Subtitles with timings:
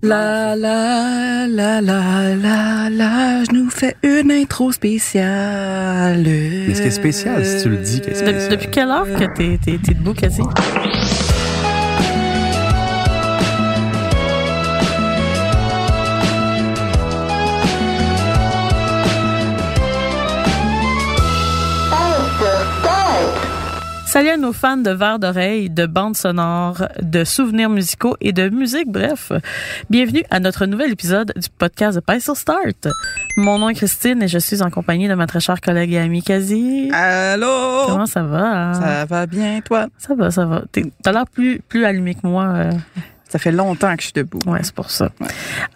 [0.00, 6.22] La la la la la la, je nous fais une intro spéciale.
[6.22, 8.50] Mais ce qui est spécial, si tu le dis, qu'est-ce qui est Euh, spécial?
[8.50, 10.42] Depuis quelle heure que t'es, t'es, t'es debout, Cassie?
[24.18, 28.48] Salut à nos fans de verres d'oreille, de bandes sonores, de souvenirs musicaux et de
[28.48, 29.30] musique, bref.
[29.90, 32.88] Bienvenue à notre nouvel épisode du podcast de Pencil Start.
[33.36, 35.98] Mon nom est Christine et je suis en compagnie de ma très chère collègue et
[35.98, 36.90] amie Cassie.
[36.92, 37.46] Allô?
[37.86, 38.74] Comment ça va?
[38.74, 39.86] Ça va bien, toi?
[39.98, 40.64] Ça va, ça va.
[41.04, 42.42] T'as l'air plus, plus allumé que moi.
[42.56, 42.72] euh.
[43.28, 44.38] Ça fait longtemps que je suis debout.
[44.46, 45.10] Ouais, c'est pour ça.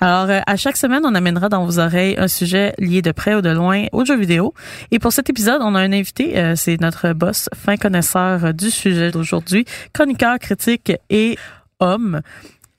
[0.01, 3.35] Alors, euh, à chaque semaine, on amènera dans vos oreilles un sujet lié de près
[3.35, 4.55] ou de loin aux jeux vidéo.
[4.91, 8.53] Et pour cet épisode, on a un invité, euh, c'est notre boss, fin connaisseur euh,
[8.53, 11.37] du sujet d'aujourd'hui, chroniqueur, critique et
[11.79, 12.21] homme,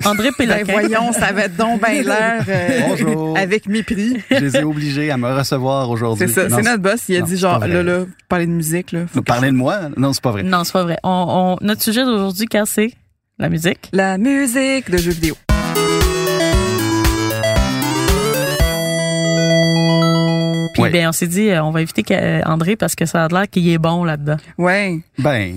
[0.06, 0.72] André Ben Péloquin.
[0.74, 3.38] voyons, ça va être donc bien l'air euh, Bonjour.
[3.38, 4.18] avec mépris.
[4.32, 6.28] Je les ai obligés à me recevoir aujourd'hui.
[6.28, 7.04] C'est ça, c'est notre boss.
[7.10, 9.02] Il a non, dit genre, là, là, parler de musique, là.
[9.14, 9.82] Vous que parlez de moi?
[9.98, 10.42] Non, c'est pas vrai.
[10.44, 10.98] Non, c'est pas vrai.
[11.04, 12.92] On, on- notre sujet d'aujourd'hui, car c'est
[13.40, 13.90] la musique?
[13.92, 15.36] La musique de jeux vidéo.
[20.74, 20.90] Puis, Ouais.
[20.90, 23.50] ben, on s'est dit, euh, on va inviter euh, André parce que ça a l'air
[23.50, 24.38] qu'il est bon là-dedans.
[24.58, 25.00] Ouais.
[25.20, 25.54] Ben,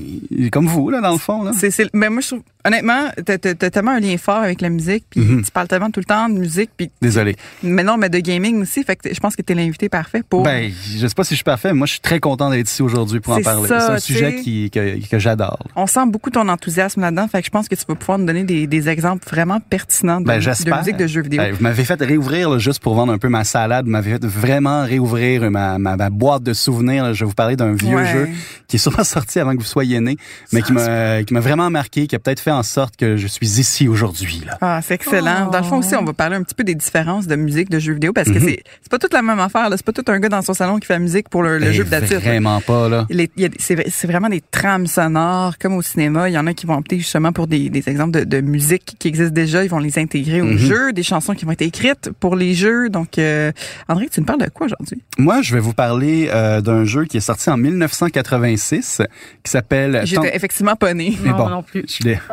[0.53, 1.43] comme vous, là, dans le fond.
[1.43, 1.53] Là.
[1.59, 4.69] C'est, c'est, mais moi, je trouve, honnêtement, t'as, t'as- tellement un lien fort avec la
[4.69, 5.45] musique, puis Mhm.
[5.45, 7.37] tu parles tellement tout le temps de musique, puis Désolé.
[7.63, 8.85] mais non, mais de gaming aussi.
[8.85, 10.43] Fait que je pense que t'es l'invité parfait pour.
[10.43, 12.69] Ben, je sais pas si je suis parfait, mais moi, je suis très content d'être
[12.71, 13.69] ici aujourd'hui pour en parler.
[13.69, 15.59] ça, c'est un sujet qui, que, que j'adore.
[15.77, 18.27] On sent beaucoup ton enthousiasme là-dedans, fait que je pense que tu vas pouvoir nous
[18.27, 21.41] donner des, des exemples vraiment pertinents de, Ben, de musique de jeux vidéo.
[21.41, 24.11] Ben, vous m'avez fait réouvrir, là, juste pour vendre un peu ma salade, vous m'avez
[24.13, 27.05] fait vraiment réouvrir ma, ma, ma boîte de souvenirs.
[27.05, 27.13] là.
[27.13, 28.07] Je vais vous parler d'un vieux Ouais.
[28.13, 28.29] jeu
[28.69, 30.17] qui est sûrement sorti avant que vous soyez né,
[30.53, 33.27] mais qui m'a, qui m'a vraiment marqué, qui a peut-être fait en sorte que je
[33.27, 34.43] suis ici aujourd'hui.
[34.47, 34.59] Là.
[34.61, 35.47] Ah, c'est excellent.
[35.49, 35.51] Oh.
[35.51, 37.79] Dans le fond aussi, on va parler un petit peu des différences de musique de
[37.79, 38.45] jeux vidéo parce que Mhm.
[38.45, 39.69] c'est c'est pas toute la même affaire.
[39.71, 39.77] là.
[39.77, 41.67] C'est pas tout un gars dans son salon qui fait la musique pour le, le
[41.67, 42.23] Ben, jeu d'adulte.
[42.23, 43.07] Vraiment pas, là.
[43.11, 46.29] Les- a C'est c'est vraiment des trames sonores, comme au cinéma.
[46.29, 48.97] Il y en a qui vont opter justement pour des, des exemples de, de musique
[48.99, 49.63] qui existent déjà.
[49.65, 50.59] Ils vont les intégrer au Mhm.
[50.59, 52.89] jeu, des chansons qui vont être écrites pour les jeux.
[52.89, 53.53] Donc, euh,
[53.89, 54.96] André, tu nous parles de quoi aujourd'hui?
[55.19, 59.03] Moi, je vais vous parler euh, d'un jeu qui est sorti en 1986
[59.43, 60.03] qui s'appelle...
[60.05, 61.17] J'étais effectivement pas née.
[61.23, 61.49] Mais non, bon.
[61.49, 61.85] non plus.
[61.89, 62.19] Je l'ai-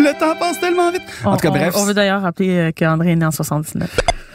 [0.00, 1.02] Le temps passe tellement vite.
[1.24, 1.74] On, En tout cas, bref.
[1.76, 3.88] on veut d'ailleurs rappeler euh, qu'André est né en 79.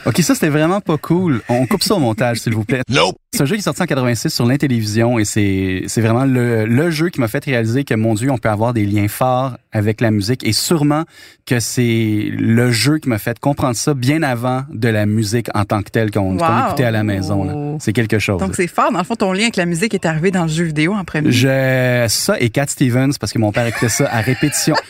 [0.05, 1.41] OK, ça, c'était vraiment pas cool.
[1.49, 2.81] On coupe ça au montage, s'il vous plaît.
[2.89, 3.15] Nope.
[3.33, 6.65] C'est un jeu qui est sorti en 86 sur l'Intellivision et c'est, c'est vraiment le,
[6.65, 9.57] le jeu qui m'a fait réaliser que, mon Dieu, on peut avoir des liens forts
[9.71, 11.03] avec la musique et sûrement
[11.47, 15.65] que c'est le jeu qui m'a fait comprendre ça bien avant de la musique en
[15.65, 16.67] tant que telle qu'on, qu'on Wow.
[16.67, 17.43] écoutait à la maison.
[17.43, 17.77] là.
[17.79, 18.39] C'est quelque chose.
[18.39, 18.91] Donc, c'est fort.
[18.91, 21.03] Dans le fond, ton lien avec la musique est arrivé dans le jeu vidéo en
[21.03, 21.31] premier.
[21.31, 24.75] Je, ça et Cat Stevens, parce que mon père écoutait ça à répétition.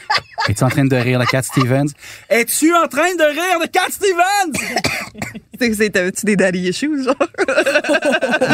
[0.49, 1.93] Es-tu en train de rire de Cat Stevens?
[2.29, 4.51] Es-tu en train de rire de Cat Stevens?
[5.93, 7.15] T'avais-tu des daddy issues, genre?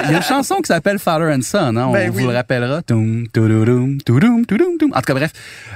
[0.05, 1.87] Il y a une chanson qui s'appelle Father and Son, hein?
[1.87, 2.23] on Ben vous oui.
[2.25, 2.83] le rappellera.
[2.83, 4.91] Toum, toudoum, toudoum, toudoum.
[4.93, 5.31] En tout cas, bref.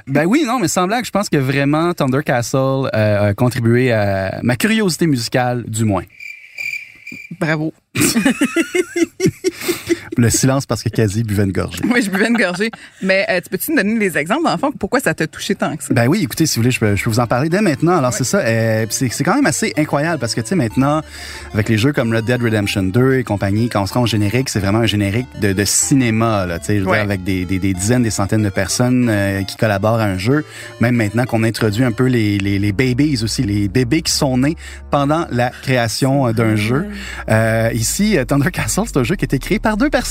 [0.06, 3.92] Ben oui, non, mais sans blague, je pense que vraiment Thunder Castle euh, a contribué
[3.92, 6.04] à ma curiosité musicale, du moins.
[7.40, 7.74] Bravo.
[10.18, 11.84] Le silence parce que Kazi buvait une gorgée.
[11.84, 12.72] Moi, je buvais une gorgée.
[13.02, 15.56] Mais euh, tu peux-tu nous donner des exemples, dans le fond, pourquoi ça t'a touché
[15.56, 15.94] tant que ça?
[15.94, 17.98] Ben oui, écoutez, si vous voulez, je peux, je peux vous en parler dès maintenant.
[17.98, 21.02] Alors c'est ça, euh, c'est c'est quand même assez incroyable parce que tu sais maintenant,
[21.54, 24.08] avec les jeux comme Red Dead Redemption 2 et compagnie, quand on se rend au
[24.08, 27.74] générique, c'est vraiment un générique de, de cinéma, là, tu sais, avec des, des, des
[27.74, 30.46] dizaines, des centaines de personnes euh, qui collaborent à un jeu.
[30.80, 34.38] Même maintenant qu'on introduit un peu les, les, les babies aussi, les bébés qui sont
[34.38, 34.56] nés
[34.92, 36.86] pendant la création euh, d'un jeu.
[37.30, 40.03] Euh, ici, euh, Thunder Castle, c'est un jeu qui a été créé par deux personnes.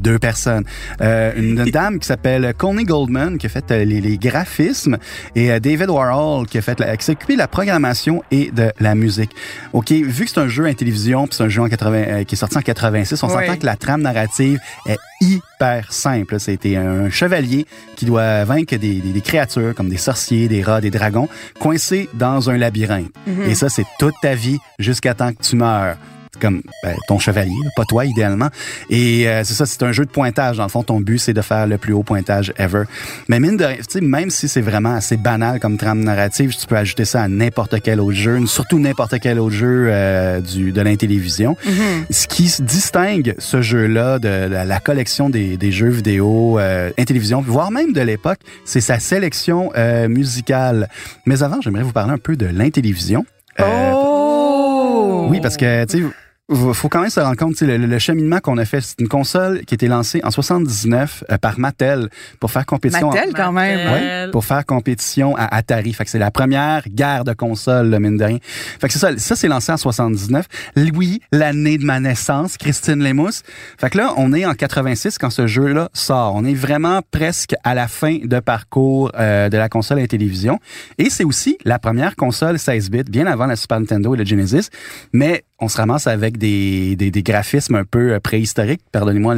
[0.00, 0.64] Deux personnes.
[1.02, 4.96] Euh, une dame qui s'appelle Connie Goldman, qui a fait euh, les, les graphismes,
[5.34, 8.50] et euh, David Warhol, qui a fait la, qui s'est occupé de la programmation et
[8.50, 9.30] de la musique.
[9.74, 12.24] OK, vu que c'est un jeu à télévision, puis c'est un jeu en 80, euh,
[12.24, 13.46] qui est sorti en 86, on Ouais.
[13.46, 16.40] s'entend que la trame narrative est hyper simple.
[16.40, 17.66] C'était un chevalier
[17.96, 21.28] qui doit vaincre des, des, des créatures comme des sorciers, des rats, des dragons,
[21.58, 23.12] coincés dans un labyrinthe.
[23.26, 23.42] Mhm.
[23.50, 25.96] Et ça, c'est toute ta vie jusqu'à temps que tu meurs.
[26.40, 28.48] Comme ben, ton chevalier, pas toi idéalement.
[28.88, 30.56] Et euh, c'est ça, c'est un jeu de pointage.
[30.56, 32.84] Dans le fond, ton but, c'est de faire le plus haut pointage ever.
[33.28, 36.76] Mais mine de sais, même si c'est vraiment assez banal comme trame narrative, tu peux
[36.76, 40.80] ajouter ça à n'importe quel autre jeu, surtout n'importe quel autre jeu euh, du, de
[40.80, 41.56] l'intellivision.
[41.66, 42.12] Mm-hmm.
[42.12, 47.40] Ce qui distingue ce jeu-là de la, la collection des, des, jeux vidéo euh, Intellivision,
[47.40, 50.88] voire même de l'époque, c'est sa sélection euh, musicale.
[51.26, 53.24] Mais avant, j'aimerais vous parler un peu de l'intellivision.
[53.58, 55.26] Euh, oh!
[55.30, 56.04] Oui, parce que, tu sais,
[56.50, 59.64] faut quand même se rendre compte, le, le cheminement qu'on a fait, c'est une console
[59.64, 62.08] qui a été lancée en 79 euh, par Mattel
[62.40, 63.10] pour faire compétition.
[63.10, 63.92] Mattel, quand même.
[63.92, 65.92] Ouais, pour faire compétition à Atari.
[65.92, 68.38] Fait que c'est la première guerre de console, mine de rien.
[68.80, 69.16] Fait que c'est ça.
[69.16, 70.46] Ça, c'est lancé en 79.
[70.94, 73.42] Oui, l'année de ma naissance, Christine Lemousse.
[73.78, 76.34] Fait que là, on est en 86 quand ce jeu-là sort.
[76.34, 80.08] On est vraiment presque à la fin de parcours euh, de la console à la
[80.08, 80.58] télévision.
[80.98, 84.24] Et c'est aussi la première console 16 bits, bien avant la Super Nintendo et le
[84.24, 84.68] Genesis.
[85.12, 89.36] Mais on se ramasse avec des, des, des graphismes un peu euh, préhistoriques, pardonnez-moi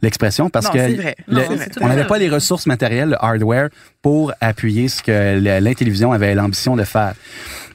[0.00, 1.16] l'expression, parce non, que vrai.
[1.28, 1.46] Le, non,
[1.82, 3.68] on n'avait pas les ressources matérielles, le hardware,
[4.00, 7.14] pour appuyer ce que l'intellivision avait l'ambition de faire.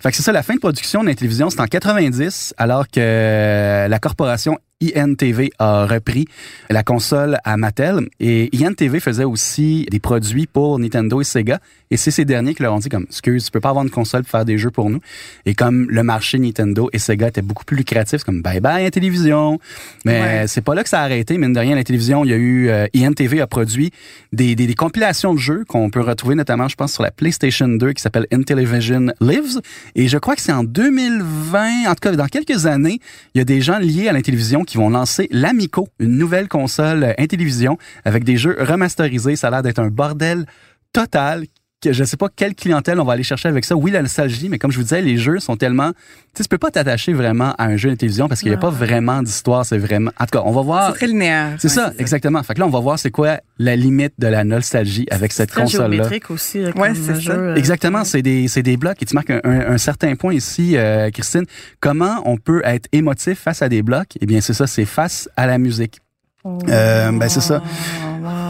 [0.02, 3.88] Fait que c'est ça, la fin de production de l'intellivision, c'est en 90, alors que
[3.88, 6.26] la corporation INTV a repris
[6.70, 11.98] la console à Mattel et INTV faisait aussi des produits pour Nintendo et Sega et
[11.98, 14.24] c'est ces derniers qui leur ont dit comme excuse tu peux pas avoir une console
[14.24, 15.00] pour faire des jeux pour nous
[15.46, 18.84] et comme le marché Nintendo et Sega était beaucoup plus lucratif c'est comme bye bye
[18.84, 19.60] la télévision
[20.06, 20.48] mais ouais.
[20.48, 22.38] c'est pas là que ça a arrêté mine de rien la télévision il y a
[22.38, 23.92] eu euh, INTV a produit
[24.34, 27.68] des, des, des compilations de jeux qu'on peut retrouver notamment je pense sur la PlayStation
[27.68, 29.62] 2 qui s'appelle Intellivision Lives
[29.96, 33.00] et je crois que c'est en 2020 en tout cas dans quelques années
[33.34, 36.48] il y a des gens liés à la télévision qui vont lancer l'Amico, une nouvelle
[36.48, 39.36] console Intellivision avec des jeux remasterisés.
[39.36, 40.46] Ça a l'air d'être un bordel
[40.94, 41.46] total
[41.84, 43.76] je sais pas quelle clientèle on va aller chercher avec ça.
[43.76, 45.92] Oui, la nostalgie, mais comme je vous disais, les jeux sont tellement...
[45.92, 45.98] Tu
[46.36, 48.60] sais, tu peux pas t'attacher vraiment à un jeu de télévision parce qu'il n'y a
[48.60, 49.66] pas vraiment d'histoire.
[49.66, 50.12] C'est vraiment...
[50.20, 50.92] En tout cas, on va voir...
[50.92, 51.56] C'est très linéaire.
[51.58, 52.42] C'est ouais, ça, exactement.
[52.44, 55.52] Fait que là, on va voir c'est quoi la limite de la nostalgie avec cette
[55.54, 55.88] console-là.
[55.88, 56.62] C'est géométrique aussi.
[56.62, 57.32] Là, ouais, c'est ça.
[57.32, 58.04] Euh, Exactement.
[58.04, 59.02] C'est des, c'est des blocs.
[59.02, 61.46] Et tu marques un, un, un certain point ici, euh, Christine.
[61.80, 64.18] Comment on peut être émotif face à des blocs?
[64.22, 66.00] Eh bien, c'est ça, c'est face à la musique.
[66.44, 66.58] Oh.
[66.70, 67.62] Euh, ben, c'est ça.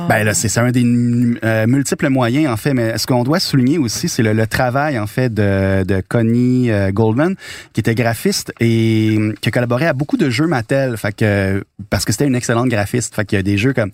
[0.09, 3.77] Ben là, c'est un des euh, multiples moyens en fait, mais ce qu'on doit souligner
[3.77, 7.35] aussi, c'est le, le, travail en fait de, de Connie euh, Goldman,
[7.73, 12.05] qui était graphiste et qui a collaboré à beaucoup de jeux Mattel, fait que parce
[12.05, 13.91] que c'était une excellente graphiste, fait qu'il y a des jeux comme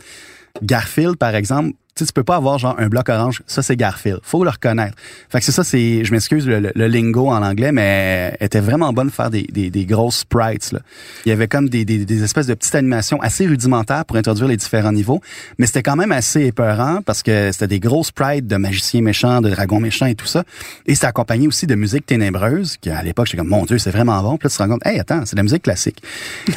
[0.62, 1.74] Garfield par exemple.
[1.98, 4.20] Tu sais, tu peux pas avoir genre un bloc orange, ça c'est Garfield.
[4.22, 4.96] Faut le reconnaître.
[5.30, 8.46] Fait que c'est ça, c'est, je m'excuse le, le, le, lingo en anglais, mais elle
[8.46, 10.74] était vraiment bonne de faire des, des, des grosses sprites.
[10.74, 10.80] Là.
[11.26, 14.48] Il y avait comme des, des, des, espèces de petites animations assez rudimentaires pour introduire
[14.48, 15.22] les différents niveaux,
[15.58, 19.42] mais c'était quand même assez épeurant parce que c'était des grosses sprites de magiciens méchants,
[19.42, 20.44] de dragons méchants et tout ça.
[20.86, 23.90] Et c'était accompagné aussi de musique ténébreuse, qui à l'époque j'étais comme mon Dieu, c'est
[23.90, 24.38] vraiment bon.
[24.38, 26.04] Puis là tu te rends compte, hey attends, c'est de la musique classique.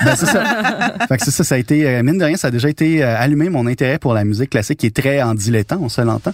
[0.05, 0.99] ben, c'est ça.
[1.08, 3.49] fait que c'est ça, ça a été mine de rien, ça a déjà été allumé
[3.49, 6.33] mon intérêt pour la musique classique qui est très en dilettant, on se l'entend.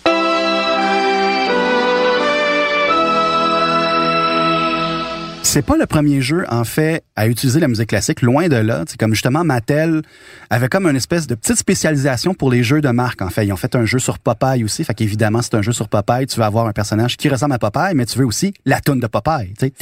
[5.46, 8.84] C'est pas le premier jeu, en fait, à utiliser la musique classique, loin de là.
[8.88, 10.02] C'est comme justement Mattel
[10.50, 13.46] avait comme une espèce de petite spécialisation pour les jeux de marque, en fait.
[13.46, 16.26] Ils ont fait un jeu sur Popeye aussi, fait qu'évidemment, c'est un jeu sur Popeye,
[16.26, 18.98] tu veux avoir un personnage qui ressemble à Popeye, mais tu veux aussi la toune
[18.98, 19.54] de Popeye.
[19.58, 19.72] C'est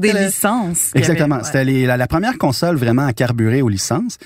[0.00, 0.90] des licences.
[0.94, 1.42] Exactement.
[1.42, 4.18] C'était la, première console vraiment à carburer aux licences.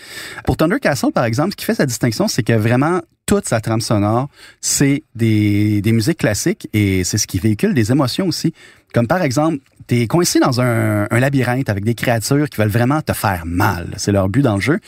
[0.45, 3.61] Pour Thunder Castle, par exemple, ce qui fait sa distinction, c'est que vraiment toute sa
[3.61, 4.29] trame sonore,
[4.61, 8.53] c'est des, des musiques classiques et c'est ce qui véhicule des émotions aussi.
[8.95, 13.13] Comme par exemple, t'es coincé dans un, labyrinthe avec des créatures qui veulent vraiment te
[13.13, 13.95] faire mal.
[13.97, 14.81] C'est leur but dans le jeu.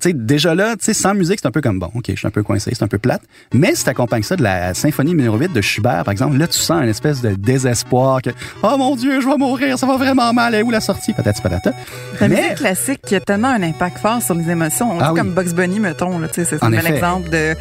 [0.00, 2.30] Tu sais, déjà là, sans musique, c'est un peu comme bon, ok, je suis un
[2.30, 3.22] peu coincé, c'est un peu plate.
[3.52, 6.58] Mais si t'accompagnes ça de la symphonie numéro 8 de Schubert, par exemple, là, tu
[6.58, 8.30] sens une espèce de désespoir que,
[8.62, 11.12] oh mon Dieu, je vais mourir, ça va vraiment mal, et où la sortie?
[11.12, 11.72] Peut-être, patata.
[12.20, 12.42] La Mais...
[12.42, 14.90] musique classique qui a tellement un impact fort sur les émotions.
[14.90, 15.18] On ah, dit oui.
[15.20, 17.54] comme Bugs Bunny, mettons, là, c'est un bel exemple de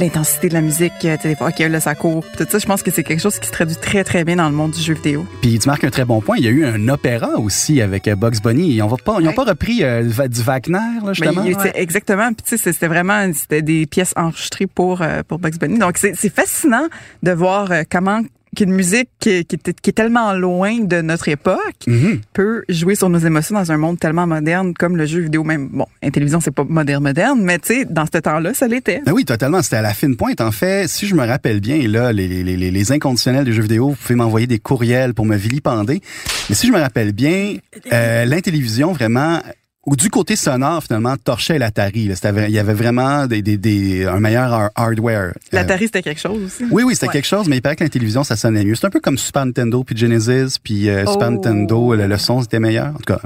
[0.00, 2.24] l'intensité de la musique, des fois, ok, là, ça court.
[2.36, 4.48] Tout ça, je pense que c'est quelque chose qui se traduit très, très bien dans
[4.48, 5.26] le monde du jeu vidéo.
[5.42, 6.36] Puis tu marques un très bon point.
[6.38, 8.70] Il y a eu un opéra aussi avec euh, Bugs Bunny.
[8.70, 11.42] Ils n'ont pas, ils ont pas repris euh, du Wagner, là, justement?
[11.44, 11.73] Mais, ouais.
[11.74, 12.32] Exactement.
[12.32, 15.78] Puis, c'était vraiment c'était des pièces enregistrées pour euh, pour Bugs Bunny.
[15.78, 16.86] Donc c'est fascinant
[17.22, 18.20] de voir euh, comment
[18.54, 22.20] qu'une musique qui, qui, qui, est tellement loin de notre époque mm -hmm.
[22.32, 25.68] peut jouer sur nos émotions dans un monde tellement moderne comme le jeu vidéo même
[25.78, 29.00] bon la télévision c'est pas moderne moderne mais tu sais dans ce temps-là ça l'était
[29.06, 31.76] ben oui totalement c'était à la fine pointe en fait si je me rappelle bien
[31.84, 35.12] et là les, les, les, les inconditionnels des jeux vidéo vous pouvez m'envoyer des courriels
[35.14, 35.98] pour me vilipender
[36.48, 37.56] mais si je me rappelle bien
[37.92, 39.32] euh, l'intélévision vraiment
[39.86, 42.10] du côté sonore, finalement, torchait l'Atari.
[42.24, 45.28] Il y avait vraiment des, des, des- un meilleur har- hardware.
[45.28, 46.64] Euh, L'Atari, c'était quelque chose aussi.
[46.70, 47.12] oui, oui, c'était Ouais.
[47.12, 48.74] quelque chose, mais il paraît que la télévision, ça sonnait mieux.
[48.74, 51.30] C'est un peu comme Super Nintendo puis Genesis, puis euh, Super Oh.
[51.32, 52.88] Nintendo, le, le son c'était meilleur.
[52.88, 53.20] En tout cas,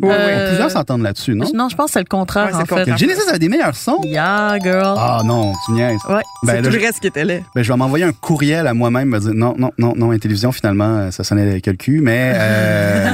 [0.00, 0.08] ouais.
[0.10, 1.46] Euh, plusieurs s'entendent là-dessus, non?
[1.54, 2.96] Non, je pense que c'est le contraire, Ouais, en fait.
[2.96, 4.00] Genesis avait des meilleurs sons?
[4.04, 4.94] Yeah, girl.
[4.98, 5.98] Ah non, tu niaises.
[6.08, 6.22] Ouais.
[6.42, 7.34] Ben, c'est tout je, le reste qui était là.
[7.54, 10.18] ben, je vais m'envoyer un courriel à moi-même, me dire non, non, non, non, la
[10.18, 13.10] télévision, finalement, ça sonnait que le cul, mais euh,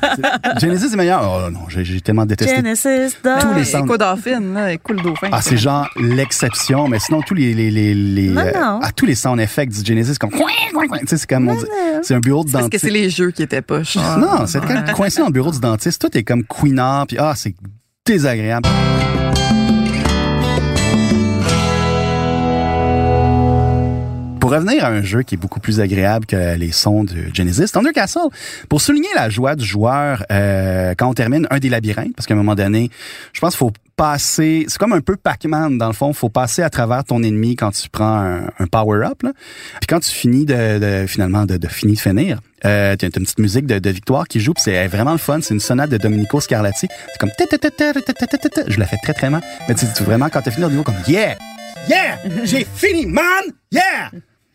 [0.60, 1.22] Genesis est meilleur.
[1.46, 2.56] Oh non, j'ai j'ai tellement détesté.
[2.56, 3.76] Genesis, Tous les.
[3.76, 5.28] Écho Dauphine, là, Écho le Dauphin.
[5.32, 8.80] Ah, c'est genre l'exception, mais sinon tous les les les, les Non, euh, non.
[8.82, 10.38] ah, tous les sound effects du Genesis comme tu
[11.06, 11.64] sais c'est comme on dit-
[12.02, 12.84] c'est un bureau de Parce que dentiste.
[12.84, 13.96] c'est les jeux qui étaient poches.
[13.96, 17.16] Non, c'est quand même coincé dans le bureau du dentiste, tout est comme queenard puis
[17.18, 17.54] ah, c'est
[18.06, 18.68] désagréable.
[24.52, 27.92] Revenir à un jeu qui est beaucoup plus agréable que les sons de Genesis, Thunder
[27.92, 28.28] Castle,
[28.68, 32.34] pour souligner la joie du joueur euh, quand on termine un des labyrinthes, parce qu'à
[32.34, 32.90] un moment donné,
[33.32, 36.62] je pense qu'il faut passer, c'est comme un peu Pac-Man dans le fond, faut passer
[36.62, 38.20] à travers ton ennemi quand tu prends
[38.58, 43.06] un, power-up, puis quand tu finis de, de- finalement de, de finir finir, euh, t'as
[43.08, 45.98] une petite musique de, victoire qui joue, c'est vraiment le fun, c'est une sonate de
[45.98, 47.30] Domenico Scarlatti, c'est comme
[48.66, 50.82] je la fais très très mal, mais tu tu- vraiment quand t'as fini le niveau
[50.84, 51.36] comme yeah,
[51.88, 53.22] yeah, j'ai fini man,
[53.70, 54.10] yeah.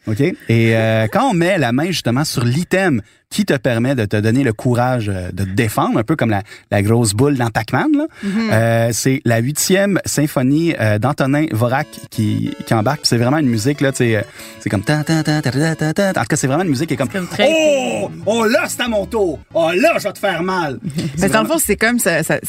[0.08, 0.22] OK?
[0.22, 4.16] Et euh, quand on met la main justement sur l'item qui te permet de te
[4.16, 7.50] donner le courage euh, de te défendre, un peu comme la, la grosse boule dans
[7.50, 8.06] Pac-Man, là,
[8.54, 13.02] euh, c'est la huitième symphonie euh, d'Antonin Vorak qui, qui embarque.
[13.04, 14.22] C'est vraiment une musique, là, euh,
[14.62, 14.84] c'est comme...
[16.18, 17.10] En tout cas, c'est vraiment une musique qui est comme...
[17.46, 18.10] Oh!
[18.26, 19.40] Oh là, c'est à mon tour!
[19.54, 20.80] Oh là, je vais te faire mal!
[21.20, 22.40] Mais dans le fond, c'est comme ça, ça-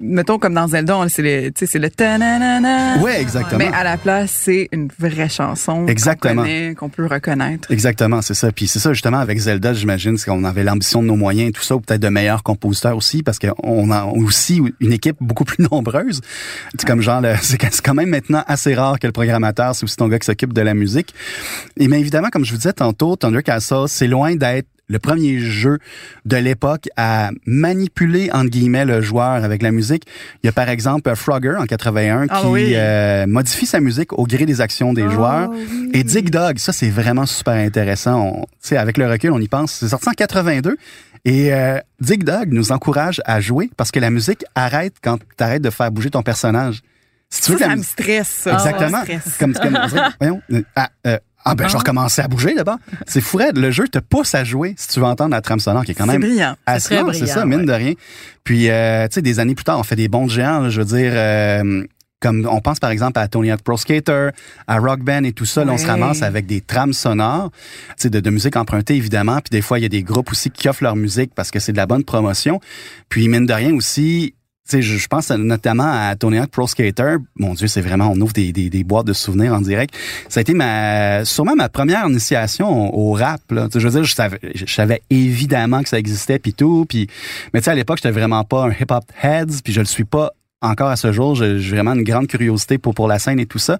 [0.00, 2.98] mettons comme dans Zelda, on- c'est le, tu sais, c'est le ta-na-na-na.
[3.02, 3.58] Ouais, exactement.
[3.58, 6.44] Mais à la place, c'est une vraie chanson Exactement.
[6.76, 7.70] qu'on peut reconnaître.
[7.70, 8.50] Exactement, c'est ça.
[8.52, 11.52] Puis c'est ça justement avec Zelda, j'imagine, c'est qu'on avait l'ambition de nos moyens et
[11.52, 15.44] tout ça, ou peut-être de meilleurs compositeurs aussi, parce qu'on a aussi une équipe beaucoup
[15.44, 16.20] plus nombreuse.
[16.78, 20.08] C'est comme genre, c'est quand même maintenant assez rare que le programmateur, c'est aussi ton
[20.08, 21.14] gars qui s'occupe de la musique.
[21.76, 25.38] Et bien évidemment, comme je vous disais tantôt, Thunder Castle, c'est loin d'être le premier
[25.38, 25.78] jeu
[26.26, 30.04] de l'époque à manipuler entre guillemets le joueur avec la musique.
[30.42, 32.72] Il y a par exemple Frogger en 81 Ah qui oui.
[32.74, 35.50] euh, modifie sa musique au gré des actions des joueurs.
[35.92, 38.20] Et Dig Dog, ça c'est vraiment super intéressant.
[38.20, 39.72] On- Tu sais, avec le recul, on y pense.
[39.72, 40.76] C'est sorti en 82.
[41.24, 45.44] Et euh, Dig Dog nous encourage à jouer parce que la musique arrête quand tu
[45.44, 46.80] arrêtes de faire bouger ton personnage.
[47.32, 48.28] Si tu Ça, veux la ça me stresse.
[48.28, 48.52] ça.
[48.54, 49.04] Exactement.
[49.04, 49.36] Ça me stresse.
[49.38, 49.78] Comme, comme
[50.20, 52.76] voyons, euh, ah, euh, ah, ben, je vais recommencer à bouger d'abord.
[53.06, 53.38] C'est fou.
[53.54, 55.94] Le jeu te pousse à jouer si tu veux entendre la trame sonore qui est
[55.94, 56.54] quand C'est même brillant.
[56.78, 57.66] c'est brillant, ça, mine ouais.
[57.66, 57.92] de rien.
[58.44, 60.82] Puis, euh, tu sais, des années plus tard, on fait des bons géants, là, je
[60.82, 61.84] veux dire, euh,
[62.20, 64.30] comme on pense par exemple à Tony Hawk Pro Skater,
[64.66, 67.94] à Rock Band et tout ça, là, on se ramasse avec des trames sonores, tu
[67.96, 69.36] sais, de, de musique empruntée évidemment.
[69.36, 71.58] Puis des fois, il y a des groupes aussi qui offrent leur musique parce que
[71.58, 72.60] c'est de la bonne promotion.
[73.08, 74.34] Puis mine de rien aussi,
[74.70, 77.16] sais, je, je pense notamment à Tony Hawk Pro Skater.
[77.36, 79.94] Mon Dieu, c'est vraiment, on ouvre des, des, des boîtes de souvenirs en direct.
[80.28, 83.40] Ça a été ma, sûrement ma première initiation au, rap.
[83.50, 83.68] Là.
[83.74, 86.86] Je veux dire, je savais, je savais évidemment que ça existait puis tout.
[86.88, 87.08] Puis,
[87.52, 89.86] mais tu sais, à l'époque, j'étais vraiment pas un hip hop heads, puis je le
[89.86, 90.30] suis pas
[90.62, 91.34] encore à ce jour.
[91.34, 93.78] J'ai vraiment une grande curiosité pour pour la scène et tout ça.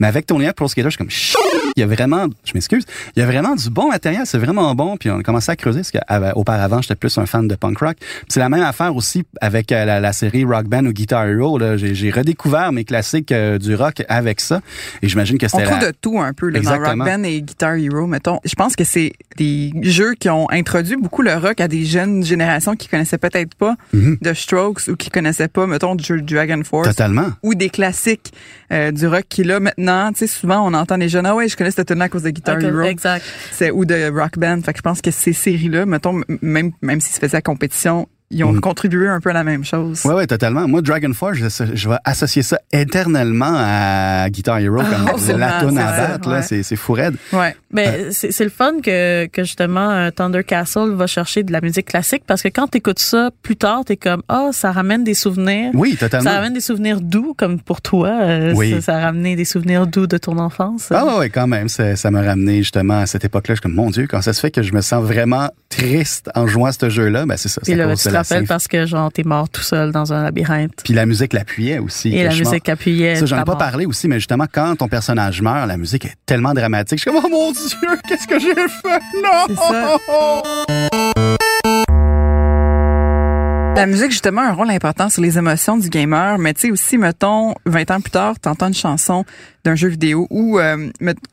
[0.00, 1.51] Mais avec Tony Hawk Pro Skater, je suis comme!
[1.76, 2.84] Il y a vraiment, je m'excuse,
[3.16, 4.96] il y a vraiment du bon matériel, c'est vraiment bon.
[4.96, 5.90] Puis on a commencé à creuser parce
[6.32, 7.96] qu'auparavant, j'étais plus un fan de punk rock.
[8.28, 11.58] C'est la même affaire aussi avec euh, la, la série Rock Band ou Guitar Hero.
[11.76, 14.60] J'ai redécouvert mes classiques euh, du rock avec ça.
[15.02, 15.86] Et j'imagine que On c'était trouve la...
[15.92, 16.98] de tout un peu là, dans Rock.
[16.98, 18.38] Band et Guitar Hero, mettons.
[18.44, 22.24] Je pense que c'est des jeux qui ont introduit beaucoup le rock à des jeunes
[22.24, 24.18] générations qui connaissaient peut-être pas Mhm.
[24.20, 26.88] de Strokes ou qui connaissaient pas, mettons, du jeu Dragon Force.
[26.88, 27.26] Totalement.
[27.42, 28.32] ou des classiques
[28.72, 31.48] euh, du rock qui là maintenant, tu sais souvent on entend les jeunes ah ouais,
[31.48, 32.82] je connais cette tune à cause de Guitar Hero.
[32.82, 33.24] Exact.
[33.52, 34.60] C'est ou de Rock Band.
[34.62, 37.42] Fait que je pense que ces séries là, mettons même même s'ils se faisaient la
[37.42, 38.60] compétition, ils ont Mhm.
[38.60, 40.04] contribué un peu à la même chose.
[40.04, 40.66] Ouais, ouais, totalement.
[40.66, 45.60] Moi, Dragon Force, je, je vais associer ça éternellement à Guitar Hero comme absolument, la
[45.68, 46.30] tune à battre.
[46.30, 46.42] ouais.
[46.42, 47.14] C'est c'est fou raide.
[47.32, 47.54] Ouais.
[47.72, 51.60] Ben, c'est c'est le fun que, que justement euh, Thunder Castle va chercher de la
[51.60, 54.72] musique classique parce que quand tu écoutes ça plus tard, tu es comme ah, ça
[54.72, 55.70] ramène des souvenirs.
[55.74, 56.28] Oui, totalement.
[56.30, 58.72] Ça ramène des souvenirs doux comme pour toi, euh, Oui.
[58.72, 60.88] ça, ça a ramené des souvenirs doux de ton enfance.
[60.90, 63.54] Ah ouais, ouais, quand même, ça m'a ramené justement à cette époque-là.
[63.54, 66.30] Je suis comme, mon Dieu, quand ça se fait que je me sens vraiment triste
[66.34, 67.60] en jouant à ce jeu-là, ben c'est ça.
[68.24, 70.72] Symph- parce que genre t'es mort tout seul dans un labyrinthe.
[70.84, 72.14] Puis la musique l'appuyait aussi.
[72.14, 73.16] Et la musique appuyait.
[73.16, 76.14] Ça, j'en ai pas parlé aussi, mais justement, quand ton personnage meurt, la musique est
[76.26, 76.98] tellement dramatique.
[76.98, 79.00] Je suis comme, oh mon Dieu, qu'est-ce que j'ai fait?
[79.22, 81.01] Non!
[83.74, 86.70] La musique, justement, a un rôle important sur les émotions du gamer, mais tu sais
[86.70, 89.24] aussi, mettons, 20 ans plus tard, t'entends une chanson
[89.64, 90.90] d'un jeu vidéo ou euh,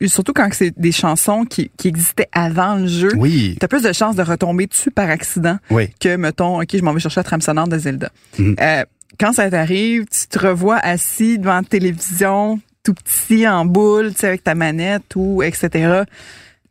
[0.08, 3.92] surtout quand c'est des chansons qui, qui existaient avant le jeu, Oui, t'as plus de
[3.92, 5.90] chances de retomber dessus par accident oui.
[6.00, 8.10] que, mettons, OK, je m'en vais chercher la trame sonore de Zelda.
[8.38, 8.56] Mhm.
[8.60, 8.86] Euh,
[9.20, 14.22] quand ça t'arrive, tu te revois assis devant la télévision, tout petit, en boule, tu
[14.22, 16.04] sais, avec ta manette ou etc.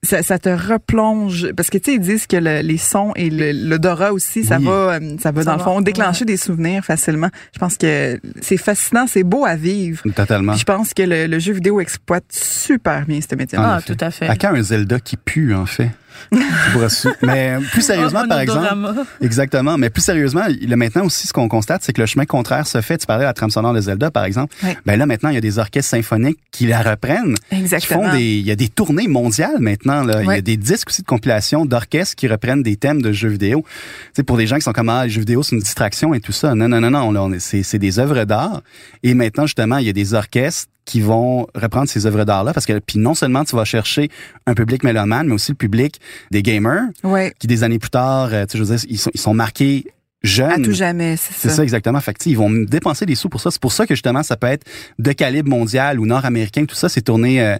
[0.04, 3.30] Ça, ça te replonge parce que tu sais ils disent que le- les sons et
[3.30, 4.64] le- l'odorat aussi ça Oui.
[4.64, 7.30] va euh, ça va Ça dans le fond déclencher des souvenirs facilement.
[7.52, 10.02] Je pense que c'est fascinant, c'est beau à vivre.
[10.14, 10.52] Totalement.
[10.52, 13.58] Puis je pense que le, le jeu vidéo exploite super bien ce métier.
[13.60, 14.28] Ah, tout à fait.
[14.28, 15.90] À quand un Zelda qui pue, en fait?
[17.22, 19.04] Mais plus sérieusement, par exemple.
[19.20, 19.78] Exactement.
[19.78, 22.80] Mais plus sérieusement, là, maintenant aussi, ce qu'on constate, c'est que le chemin contraire se
[22.80, 22.98] fait.
[22.98, 24.54] Tu parlais de la trame sonore de Zelda, par exemple.
[24.86, 27.34] Ben là, maintenant, il y a des orchestres symphoniques qui la reprennent.
[27.50, 28.04] Qui Exactement.
[28.04, 30.02] font des, il y a des tournées mondiales maintenant.
[30.02, 30.22] Là.
[30.22, 33.28] Il y a des disques aussi de compilation d'orchestres qui reprennent des thèmes de jeux
[33.28, 33.64] vidéo.
[33.66, 36.14] Tu sais, pour des gens qui sont comme ah, les jeux vidéo c'est une distraction
[36.14, 36.54] et tout ça.
[36.54, 37.30] Non, non, non, non.
[37.38, 38.62] C'est, c'est des œuvres d'art.
[39.02, 42.64] Et maintenant, justement, il y a des orchestres qui vont reprendre ces œuvres d'art-là parce
[42.66, 44.08] que puis non seulement tu vas chercher
[44.46, 47.32] un public mélomane, mais aussi le public des gamers Ouais.
[47.38, 49.34] qui des années plus tard, euh, tu sais, je veux dire, ils sont, ils sont
[49.34, 49.84] marqués
[50.22, 50.50] jeunes.
[50.50, 51.56] À tout jamais, c'est C'est ça.
[51.56, 52.00] ça exactement.
[52.00, 53.50] Fait que, ils vont dépenser des sous pour ça.
[53.50, 54.64] C'est pour ça que justement ça peut être
[54.98, 56.64] de calibre mondial ou nord-américain.
[56.64, 57.56] Tout ça, c'est tourné euh,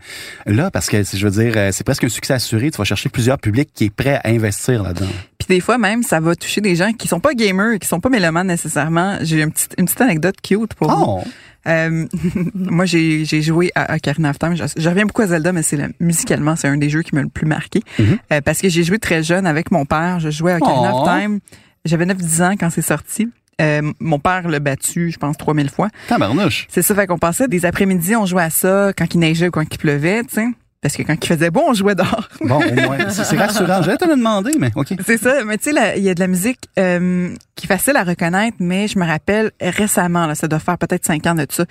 [0.47, 2.71] là parce que je veux dire, euh, c'est presque un succès assuré.
[2.71, 5.07] Tu vas chercher plusieurs publics qui est prêt à investir là-dedans.
[5.49, 8.09] Des fois même, ça va toucher des gens qui sont pas gamers, qui sont pas
[8.09, 9.19] mélomanes nécessairement.
[9.23, 11.05] J'ai une petite, une petite anecdote cute pour vous.
[11.07, 11.23] Oh,
[11.67, 12.07] Euh,
[12.55, 14.55] moi, j'ai j'ai joué à Ocarina of Time.
[14.57, 17.15] Je, je reviens beaucoup à Zelda, mais c'est le- musicalement, c'est un des jeux qui
[17.15, 17.83] m'a le plus marqué.
[17.99, 18.19] Mhm.
[18.33, 20.21] Euh, parce que j'ai joué très jeune avec mon père.
[20.21, 21.01] Je jouais à Ocarina Oh.
[21.01, 21.41] of Time.
[21.85, 23.29] J'avais 9-10 ans quand c'est sorti.
[23.61, 25.89] Euh, mon père l'a battu, je pense, 3000 fois.
[26.09, 26.67] tabarnouche.
[26.71, 29.51] C'est ça, fait qu'on passait des après-midi, on jouait à ça quand il neigeait ou
[29.51, 30.47] quand il pleuvait, tu sais.
[30.81, 32.29] Parce que quand il faisait beau, on jouait dehors.
[32.41, 33.83] Bon, au moins, c'est rassurant.
[33.83, 34.95] J'allais te le demander, mais OK.
[35.05, 37.97] C'est ça, mais tu sais, il y a de la musique euh, qui est facile
[37.97, 41.45] à reconnaître, mais je me rappelle récemment, là, ça doit faire peut-être cinq ans de
[41.51, 41.65] ça.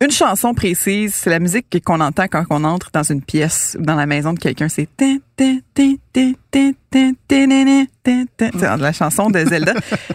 [0.00, 3.82] Une chanson précise, c'est la musique qu'on entend quand on entre dans une pièce ou
[3.82, 4.68] dans la maison de quelqu'un.
[4.68, 4.88] C'est
[8.78, 9.74] la chanson de Zelda.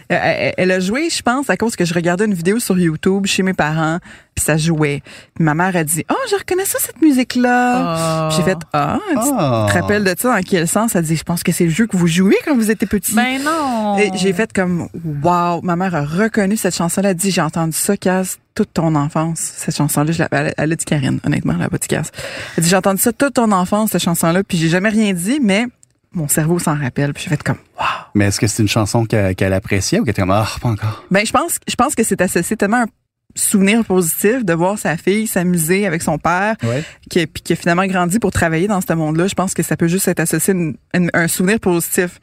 [0.10, 3.44] elle a joué, je pense, à cause que je regardais une vidéo sur YouTube chez
[3.44, 4.00] mes parents,
[4.34, 5.02] puis ça jouait.
[5.38, 8.30] Ma mère a dit, oh, je reconnais ça cette musique-là.
[8.30, 11.44] J'ai fait, ah, tu te rappelles de ça dans quel sens Elle dit, je pense
[11.44, 13.14] que c'est le jeu que vous jouez quand vous étiez petit.
[13.14, 13.98] Ben non.
[14.16, 14.88] J'ai fait comme
[15.22, 18.74] wow, ma mère a reconnu cette chanson-là, elle a dit j'ai entendu ça Kaz toute
[18.74, 19.40] ton enfance.
[19.40, 22.12] Cette chanson-là, je elle, elle a dit Karine, honnêtement, elle a pas dit Kaz.
[22.58, 25.40] Elle dit j'ai entendu ça toute ton enfance cette chanson-là, puis j'ai jamais rien dit
[25.42, 25.66] mais
[26.14, 27.86] mon cerveau s'en rappelle, puis j'ai fait comme wow.
[28.16, 30.70] Mais est-ce que c'est une chanson qu'elle qu'elle appréciait ou qu'elle était comme ah, pas
[30.70, 31.04] encore?
[31.12, 32.88] Ben je pense je pense que c'est associé tellement à un
[33.36, 36.84] souvenir positif de voir sa fille s'amuser avec son père Ouais.
[37.10, 39.76] qui, puis qui a finalement grandi pour travailler dans ce monde-là, je pense que ça
[39.76, 40.54] peut juste être associé
[40.94, 42.20] à un souvenir positif.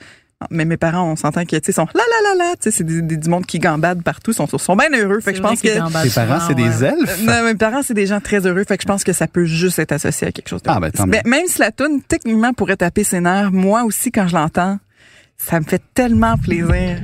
[0.49, 2.71] Mais mes parents, on s'entend qu'ils tu sais, sont là là là là, tu sais,
[2.71, 5.21] c'est des- des- du monde qui gambade partout, sont, sont bien heureux.
[5.21, 7.23] Fait que je pense que Tes parents, c'est des elfes?
[7.25, 8.65] non, mes parents, c'est des gens très heureux.
[8.67, 10.81] Fait que je pense que ça peut juste être associé à quelque chose de Ah,
[10.81, 11.31] ben, tant Mais mieux.
[11.31, 14.79] Même si la tune techniquement pourrait taper ses nerfs, moi aussi, quand je l'entends,
[15.37, 17.03] ça me fait tellement plaisir.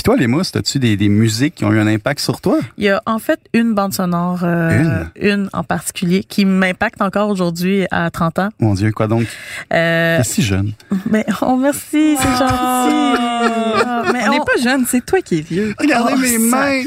[0.00, 2.58] Puis toi, les mousses, as-tu des, des musiques qui ont eu un impact sur toi?
[2.78, 5.50] Il y a en fait une bande sonore, euh, une?
[5.52, 8.48] en particulier, qui m'impacte encore aujourd'hui à 30 ans.
[8.60, 9.26] Mon Dieu, quoi donc?
[9.74, 10.72] Euh, T'es si jeune.
[11.10, 12.46] mais oh merci, c'est gentil.
[12.48, 15.74] Ah, mais On n'est pas jeune, c'est toi qui es vieux.
[15.78, 16.82] Regardez Oh, mes mains!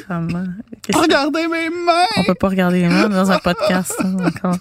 [0.93, 2.07] Regardez mes mains!
[2.17, 3.95] On peut pas regarder les mains dans un podcast
[4.43, 4.53] hein.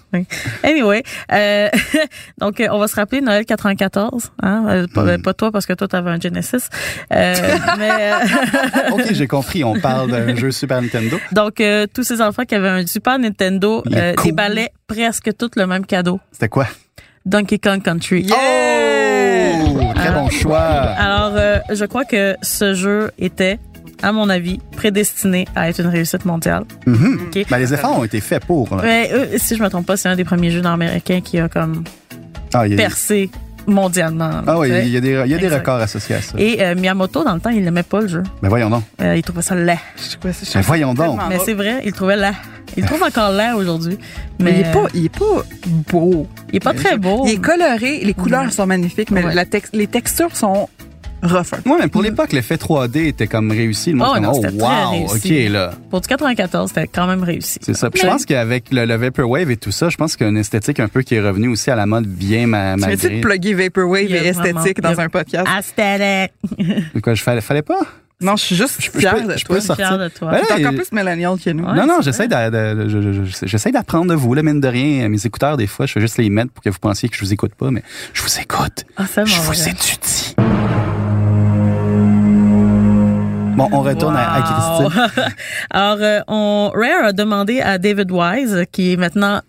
[0.63, 1.69] Anyway, euh,
[2.37, 4.31] donc euh, on va se rappeler Noël 94.
[4.43, 4.65] Hein?
[4.69, 5.21] Euh, pas, Hmm.
[5.23, 6.69] pas toi parce que toi t'avais un Genesis.
[7.11, 7.35] Euh,
[7.79, 8.19] mais euh,
[8.91, 9.63] OK, j'ai compris.
[9.63, 11.17] On parle d'un jeu Super Nintendo.
[11.31, 15.65] donc euh, tous ces enfants qui avaient un Super Nintendo euh, déballaient presque tout le
[15.67, 16.19] même cadeau.
[16.31, 16.67] C'était quoi?
[17.25, 18.21] Donkey Kong Country.
[18.23, 18.35] Yeah!
[19.65, 19.93] Oh!
[19.95, 20.59] Très bon choix.
[20.59, 23.59] Alors, euh, je crois que ce jeu était,
[24.01, 26.63] à mon avis, prédestiné à être une réussite mondiale.
[26.87, 27.45] OK.
[27.49, 28.75] Ben, les efforts ont été faits pour.
[28.75, 28.81] là.
[28.83, 31.47] Mais euh, si je me trompe pas, c'est un des premiers jeux nord-américains qui a
[31.47, 31.83] comme
[32.53, 33.29] Ah, percé
[33.67, 34.29] mondialement.
[34.45, 36.35] ah oui, il y a des, il y a des records associés à ça.
[36.37, 38.23] Et euh, Miyamoto, dans le temps, il n'aimait pas le jeu.
[38.41, 38.83] Ben voyons donc.
[39.01, 39.79] Euh, il trouvait ça laid.
[40.23, 41.19] Ben voyons donc.
[41.29, 42.33] Mais c'est vrai, il le trouvait laid.
[42.75, 43.97] Il le trouve encore laid aujourd'hui.
[44.39, 45.43] Mais Mais il est pas, il est pas
[45.91, 46.27] beau.
[46.49, 47.23] il est pas très beau.
[47.25, 49.33] Il est coloré, les couleurs sont magnifiques, mais Ouais.
[49.35, 50.67] la tex- les textures sont
[51.23, 51.51] rough.
[51.65, 53.91] Ouais, mais pour l'époque, l'effet 3D était comme réussi.
[53.91, 55.45] Le monde Oh, non, oh, très wow, réussi.
[55.47, 55.71] OK, là.
[55.89, 57.59] Pour du 94, c'était quand même réussi.
[57.61, 57.89] C'est ça.
[57.89, 60.31] Puis je pense qu'avec le, le Vaporwave et tout ça, je pense qu'il y a
[60.31, 63.09] une esthétique un peu qui est revenue aussi à la mode bien ma, Tu malgré.
[63.17, 65.47] de plugger Vaporwave et esthétique dans un podcast?
[65.57, 67.01] Aesthetic.
[67.01, 67.79] Quoi, je fallait, fallait pas?
[68.21, 69.55] Non, je suis juste je fière peux- de je toi.
[69.55, 69.87] peux sortir.
[69.87, 70.31] Fier de toi.
[70.31, 71.65] Ben, T'es encore plus millennial que nous.
[71.65, 72.49] Ouais, non, non, j'essaie de,
[72.83, 75.09] de- je- je- je- j'essaie d'apprendre de vous, là, mine de rien.
[75.09, 77.21] Mes écouteurs, des fois, je fais juste les mettre pour que vous pensiez que je
[77.21, 77.83] vous écoute pas, mais
[78.13, 78.85] je vous écoute.
[78.95, 79.55] Ah, c'est Je vous vrai.
[83.55, 84.41] Bon, on retourne à, à.
[84.41, 85.33] Christine.
[85.69, 89.41] Alors, euh, on, Rare a demandé à David Wise, qui est maintenant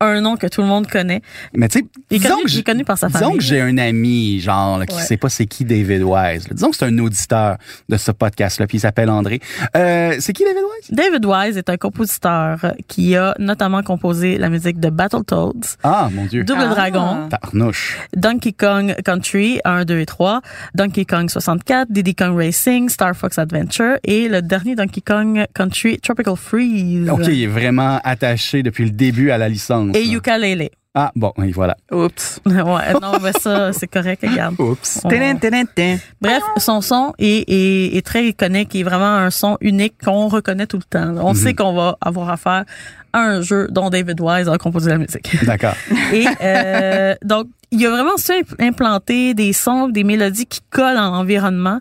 [0.00, 1.22] un nom que tout le monde connaît.
[1.54, 3.18] Mais tu sais, Il est disons connu- que il j'ai- est connu par sa disons
[3.18, 3.38] famille.
[3.38, 5.02] que j'ai un ami, genre, là, qui Ouais.
[5.02, 6.46] sait pas c'est qui David Wise.
[6.48, 6.54] là.
[6.54, 7.56] Disons que c'est un auditeur
[7.88, 9.40] de ce podcast-là, puis il s'appelle André.
[9.76, 10.90] Euh, c'est qui David Wise?
[10.90, 16.26] David Wise est un compositeur qui a notamment composé la musique de Battletoads, Ah, mon
[16.26, 16.44] Dieu.
[16.44, 16.74] Double Ah.
[16.74, 17.98] Dragon, Tarnouche.
[18.16, 20.42] Donkey Kong Country 1, 2 et 3,
[20.74, 25.98] Donkey Kong 64, Diddy Kong Racing, Star Fox Adventure et le dernier Donkey Kong Country
[25.98, 27.08] Tropical Freeze.
[27.10, 29.87] OK, il est vraiment attaché depuis le début à la licence.
[29.94, 30.14] Et là.
[30.14, 30.68] Ukulele.
[30.94, 31.76] Ah, bon, oui, voilà.
[31.92, 32.40] Oups.
[32.46, 34.58] ouais, non, mais ça, c'est correct, regarde.
[34.58, 35.00] Oups.
[35.04, 35.96] On- tin, tin.
[36.20, 40.66] Bref, son son est, est, est très iconique, est vraiment un son unique qu'on reconnaît
[40.66, 41.14] tout le temps.
[41.22, 42.64] On sait qu'on va avoir affaire
[43.12, 45.36] à un jeu dont David Wise a composé la musique.
[45.44, 45.74] D'accord.
[46.12, 50.98] Et euh, donc, il y a vraiment su implanter des sons, des mélodies qui collent
[50.98, 51.80] en environnement.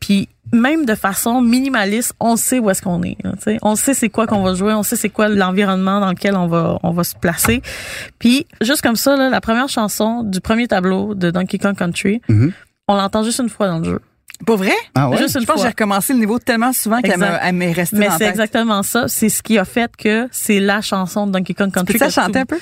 [0.00, 3.16] Puis même de façon minimaliste, on sait où est-ce qu'on est.
[3.22, 3.58] tu sais.
[3.62, 6.46] on sait c'est quoi qu'on va jouer, on sait c'est quoi l'environnement dans lequel on
[6.46, 7.62] va on va se placer.
[8.18, 12.20] Puis juste comme ça, là, la première chanson du premier tableau de Donkey Kong Country,
[12.28, 12.52] Mhm.
[12.88, 14.00] on l'entend juste une fois dans le jeu.
[14.44, 14.72] Pour vrai?
[14.94, 15.16] Ah ouais?
[15.16, 15.68] Juste une Je pense que fois.
[15.68, 17.18] j'ai recommencé le niveau tellement souvent qu'elle
[17.54, 19.08] m'est restée Mais c'est exactement ça.
[19.08, 21.96] C'est ce qui a fait que c'est la chanson de Donkey Kong Country.
[21.98, 22.58] La que chanter un peu?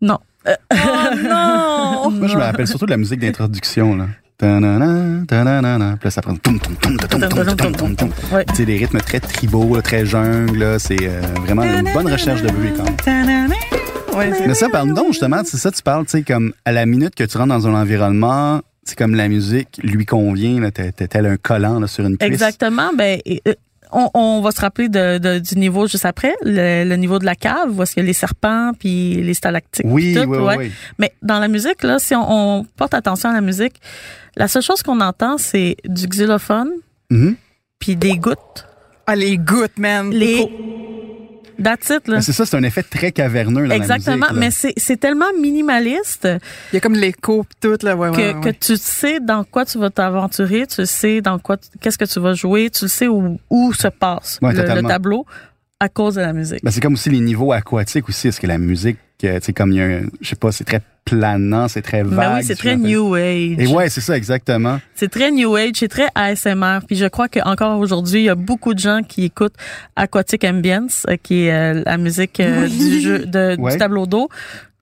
[0.00, 0.18] Non.
[0.72, 2.10] Oh non!
[2.12, 4.06] Moi, je me rappelle surtout de la musique d'introduction, là.
[4.38, 6.34] Puis ça prend.
[6.34, 6.50] Tu
[8.54, 10.76] sais, des rythmes très tribaux, très jungle.
[10.78, 13.50] C'est euh, vraiment une bonne recherche de bruit, quand même.
[14.46, 17.14] Mais ça, parle donc, justement, c'est ça, tu parles, tu sais, comme à la minute
[17.14, 21.08] que tu rentres dans un environnement, c'est comme la musique lui convient, là, t'es, t'es
[21.08, 22.30] tel un collant là, sur une cuisse.
[22.30, 22.92] Exactement.
[22.96, 23.20] Ben,
[23.92, 27.24] on, on va se rappeler de, de- du niveau juste après, le, le niveau de
[27.24, 29.86] la cave, où est-ce qu'il y a les serpents puis les stalactites.
[29.88, 30.56] Oui, tout, oui, ouais.
[30.58, 30.72] oui.
[30.98, 32.24] Mais dans la musique, là, si on,
[32.58, 33.74] on porte attention à la musique,
[34.36, 36.70] la seule chose qu'on entend, c'est du xylophone
[37.10, 37.36] Mhm.
[37.78, 38.66] puis des gouttes.
[39.06, 40.10] Ah, les gouttes, man.
[40.10, 40.48] Les
[41.62, 42.16] That's it, là.
[42.16, 44.34] Mais C'est ça, c'est un effet très caverneux Exactement, la musique.
[44.34, 44.40] là.
[44.40, 46.28] mais c'est c'est tellement minimaliste
[46.72, 47.96] Il y a comme l'écho tout, là.
[47.96, 48.40] Ouais, que, ouais, ouais.
[48.40, 52.20] que tu sais dans quoi tu vas t'aventurer, tu sais dans quoi qu'est-ce que tu
[52.20, 55.26] vas jouer, tu sais où, où se passe Ouais, le, tableau
[55.80, 56.62] à cause de la musique.
[56.62, 58.28] Ben, c'est comme aussi les niveaux aquatiques aussi.
[58.28, 60.64] Est-ce que la musique, tu sais, comme il y a un, je sais pas, c'est
[60.64, 62.16] très planant, c'est très vague.
[62.16, 63.56] Ben oui, c'est très new age.
[63.58, 64.80] Et ouais, c'est ça, exactement.
[64.94, 66.80] C'est très new age, c'est très ASMR.
[66.86, 69.54] Puis je crois qu'encore aujourd'hui, il y a beaucoup de gens qui écoutent
[69.94, 72.76] Aquatic Ambience, euh, qui est euh, la musique euh, Oui.
[72.90, 73.72] du jeu de, Ouais.
[73.72, 74.28] du tableau d'eau,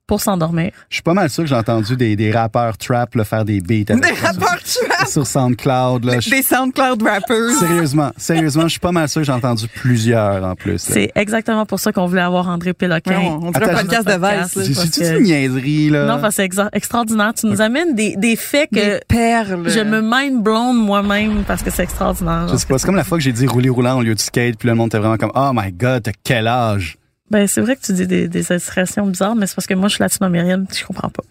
[0.07, 0.71] pour s'endormir.
[0.89, 3.59] Je suis pas mal sûr que j'ai entendu des, des rappeurs trap là, faire des
[3.61, 5.07] beats avec Des rappeurs tuables!
[5.07, 6.05] sur SoundCloud.
[6.05, 6.17] Là.
[6.17, 7.51] Des SoundCloud rappers.
[7.59, 10.77] Sérieusement, sérieusement, je suis pas mal sûr que j'ai entendu plusieurs en plus.
[10.79, 13.17] C'est exactement pour ça qu'on voulait avoir André Péloquin.
[13.19, 14.63] Ouais, on, dirait un podcast de.
[14.63, 16.05] Vice, su que- une niaiserie, là?
[16.05, 17.33] Non, parce que c'est extraordinaire.
[17.33, 19.63] Tu nous amènes des, des faits que Des perles.
[19.69, 22.47] je me mind blown moi-même parce que c'est extraordinaire.
[22.47, 24.19] Je sais pas, c'est comme la fois que j'ai dit rouler roulant au lieu de
[24.19, 26.97] skate, puis là, le monde était vraiment comme, oh my god, t'as quel âge?
[27.35, 29.89] Ben, c'est vrai que tu dis des, des expressions bizarres, mais c'est parce que moi,
[29.89, 31.23] je suis latino-américaine, je comprends pas.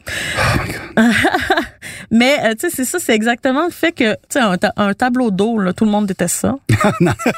[2.11, 4.73] mais, euh, tu sais, c'est ça, c'est exactement le fait que, tu sais, un, ta-
[4.77, 6.55] un tableau d'eau, là, tout le monde déteste ça.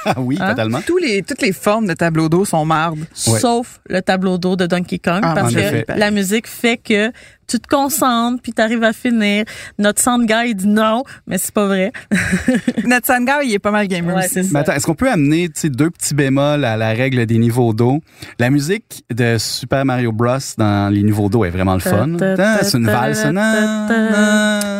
[0.04, 0.50] Ah oui, Hein?
[0.50, 0.80] totalement.
[0.87, 2.98] Tous les, toutes les formes de tableau d'eau sont mardes.
[3.26, 3.38] Ouais.
[3.40, 5.85] Sauf le tableau d'eau de Donkey Kong, Ah, parce que effet.
[5.96, 7.11] la musique fait que
[7.48, 9.44] tu te concentres, puis t'arrives à finir.
[9.78, 11.92] Notre sound guy, il dit non, mais c'est pas vrai.
[12.85, 14.48] Notre sound guy, il est pas mal gamer Ouais, aussi.
[14.52, 17.38] Mais attends, est-ce qu'on peut amener tu sais, deux petits bémols à la règle des
[17.38, 18.00] niveaux d'eau?
[18.40, 20.38] La musique de Super Mario Bros.
[20.59, 22.16] dans les niveaux d'eau est vraiment le fun.
[22.18, 23.24] Ta, ta, ta, C'est une ta, valse.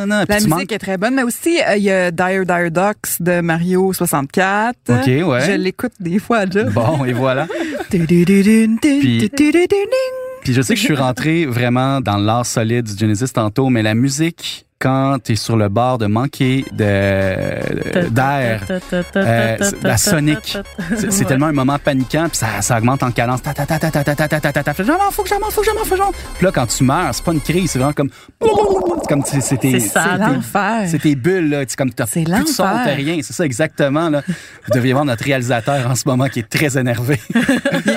[0.07, 3.41] La musique est très bonne, mais aussi, euh, il y a Dire Dire Ducks de
[3.41, 4.77] Mario 64.
[4.89, 5.41] OK, ouais.
[5.47, 6.65] Je l'écoute des fois, là.
[6.65, 7.47] Bon, et voilà.
[7.91, 9.31] Puis...
[10.43, 13.83] Puis je sais que je suis rentré vraiment dans l'art solide du Genesis tantôt, mais
[13.83, 17.63] la musique, quand tu es sur le bord de manquer d'air,
[18.69, 20.59] de, la sonique.
[21.09, 23.43] C'est tellement un moment paniquant, puis ça, augmente en cadence.
[23.43, 25.25] Ta, j'en faut
[25.97, 28.11] j'en Puis là, quand tu meurs, c'est pas une crise, c'est vraiment comme...
[28.41, 29.79] C'est comme c'était...
[30.19, 30.85] L'enfer.
[30.89, 31.65] C'est tes bulles, là.
[31.67, 33.19] C'est comme t'as plus de t'as rien.
[33.23, 34.23] C'est ça, exactement, là.
[34.27, 37.19] Vous devriez voir notre réalisateur en ce moment qui est très énervé.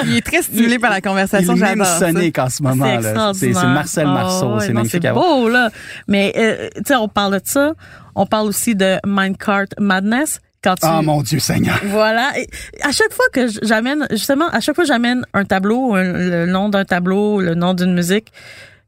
[0.06, 3.34] il, est très stimulé par la conversation, j'adore Il est sonique en ce moment.
[3.34, 5.04] C'est Marcel Marceau, c'est magnifique.
[5.04, 5.70] C'est beau, là.
[6.08, 7.73] Mais tu sais, on parle de ça.
[8.15, 10.39] On parle aussi de Minecart Madness.
[10.62, 10.86] Quand tu...
[10.91, 11.79] Oh mon Dieu Seigneur.
[11.86, 12.32] Voilà.
[12.38, 12.47] Et
[12.82, 16.45] à chaque fois que j'amène, justement, à chaque fois que j'amène un tableau, un- le
[16.47, 18.34] nom d'un tableau, le nom d'une musique,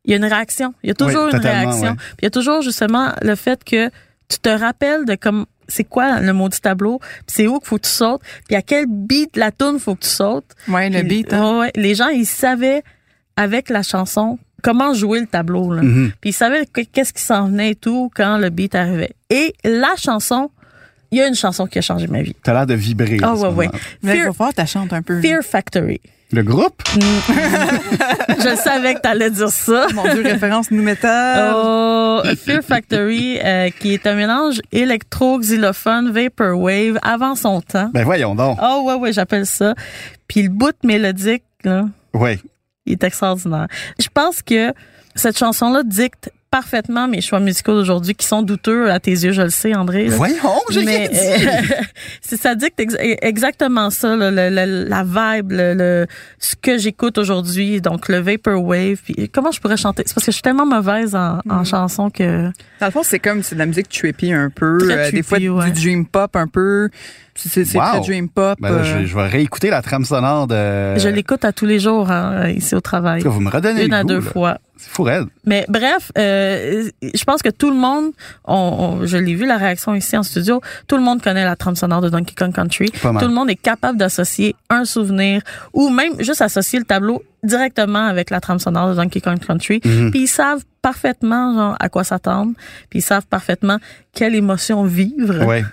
[0.03, 0.73] il y a une réaction.
[0.83, 1.91] Il y a toujours Oui, une réaction.
[1.91, 1.95] ouais.
[1.95, 3.89] Puis il y a toujours justement le fait que
[4.27, 7.67] tu te rappelles de comme c'est quoi le mot du tableau, puis c'est où qu'il
[7.69, 10.51] faut que tu sautes, puis à quel beat de la tune faut que tu sautes.
[10.67, 11.31] Ouais, le beat.
[11.31, 11.59] hein.
[11.59, 11.71] ouais.
[11.75, 12.83] les gens ils savaient
[13.37, 15.81] avec la chanson comment jouer le tableau là.
[15.81, 16.11] Mhm.
[16.21, 19.11] Puis ils savaient que- qu'est-ce qui s'en venait et tout quand le beat arrivait.
[19.29, 20.49] Et la chanson
[21.13, 22.33] il y a une chanson qui a changé ma vie.
[22.41, 23.17] T'as l'air de vibrer.
[23.21, 23.69] Ah ce ouais, ouais.
[24.01, 25.19] Mais il falloir que tu chantes un peu.
[25.21, 25.99] Fear Factory.
[26.31, 26.81] Le groupe?
[28.29, 29.87] Je savais que t'allais dire ça.
[29.93, 31.53] Mon Dieu, référence nous metal.
[31.53, 37.89] Oh, Fear Factory, euh, qui est un mélange électro-xylophone, vaporwave, avant son temps.
[37.93, 38.57] Ben voyons donc.
[38.63, 39.73] Oh ouais, ouais, j'appelle ça.
[40.29, 42.39] Puis le bout mélodique, là, Ouais.
[43.99, 44.73] Je pense que
[45.15, 49.41] cette chanson-là dicte parfaitement mes choix musicaux d'aujourd'hui, qui sont douteux à tes yeux, je
[49.41, 50.07] le sais, André.
[50.07, 50.15] là.
[50.17, 50.35] Voyons,
[50.69, 51.73] j'ai Mais rien dit.
[52.21, 56.07] c'est ça dicte ex- exactement ça, là, le- le- la vibe, le, le-
[56.39, 58.97] ce que j'écoute aujourd'hui, donc le vaporwave.
[59.03, 60.03] Puis comment je pourrais chanter?
[60.05, 61.51] C'est parce que je suis tellement mauvaise en, Mm.
[61.51, 62.45] en chanson que
[62.79, 65.23] Dans le fond, c'est comme c'est de la musique trippy un peu, Très euh, des
[65.23, 65.71] fois ouais.
[65.71, 66.89] du dream pop un peu.
[67.33, 67.81] C'est Wow.
[67.81, 68.57] très dream pop.
[68.59, 70.99] Ben là, je, euh, je vais réécouter la trame sonore de.
[70.99, 73.95] je l'écoute à tous les jours hein, ici au travail, Vous me redonnez une le
[73.97, 74.31] à goût, deux là.
[74.31, 74.57] fois.
[74.83, 75.27] C'est fou, raide.
[75.45, 78.11] Mais bref, euh, je pense que tout le monde,
[78.45, 78.55] on,
[79.01, 81.75] on- je l'ai vu la réaction ici en studio, tout le monde connaît la trame
[81.75, 82.89] sonore de Donkey Kong Country.
[82.89, 85.41] Tout le monde est capable d'associer un souvenir
[85.73, 89.81] ou même juste associer le tableau directement avec la trame sonore de Donkey Kong Country.
[89.85, 90.09] Mhm.
[90.11, 92.53] Puis ils savent parfaitement genre, à quoi s'attendre.
[92.89, 93.77] Puis ils savent parfaitement
[94.13, 95.45] quelle émotion vivre.
[95.45, 95.63] Ouais.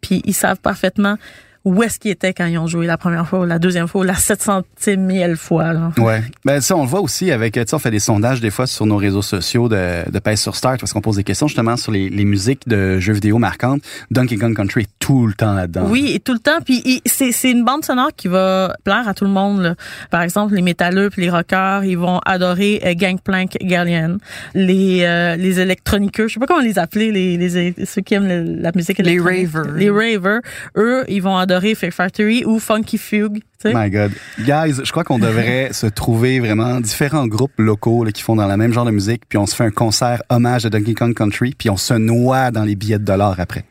[0.00, 1.16] Puis ils savent parfaitement
[1.64, 4.00] où est-ce qu'ils étaient quand ils ont joué la première fois ou la deuxième fois
[4.00, 5.72] ou la 700e fois.
[5.72, 5.92] Là.
[5.98, 6.22] Ouais.
[6.44, 8.66] Ben ça, on le voit aussi avec, tu sais, on fait des sondages des fois
[8.66, 11.76] sur nos réseaux sociaux de, de Pèse sur Start parce qu'on pose des questions justement
[11.76, 13.80] sur les, les musiques de jeux vidéo marquantes.
[14.10, 15.86] Donkey Kong Country est tout le temps là-dedans.
[15.88, 16.60] Oui, et tout le temps.
[16.64, 19.60] Puis c'est c'est une bande sonore qui va plaire à tout le monde.
[19.62, 19.74] là.
[20.10, 24.18] Par exemple, les métalleux puis les rockers, ils vont adorer euh, Gangplank Galleon.
[24.54, 28.26] Les euh, les électroniqueux, je sais pas comment les appeler, les, les ceux qui aiment
[28.28, 29.48] le- la musique Les électronique.
[29.54, 29.72] ravers.
[29.74, 30.40] Les ravers,
[30.76, 33.42] eux, ils vont adorer Fear Factory ou Funky Fugue.
[33.64, 34.12] My God.
[34.40, 38.48] Guys, je crois qu'on devrait se trouver vraiment différents groupes locaux là, qui font dans
[38.48, 41.14] le même genre de musique, puis on se fait un concert hommage à Donkey Kong
[41.14, 43.64] Country, puis on se noie dans les billets de dollars après.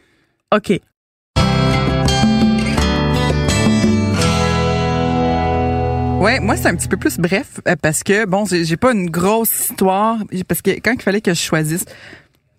[0.53, 0.79] OK.
[6.21, 8.91] Ouais, moi c'est un petit peu plus bref euh, parce que bon, j'ai j'ai pas
[8.91, 11.85] une grosse histoire parce que quand il fallait que je choisisse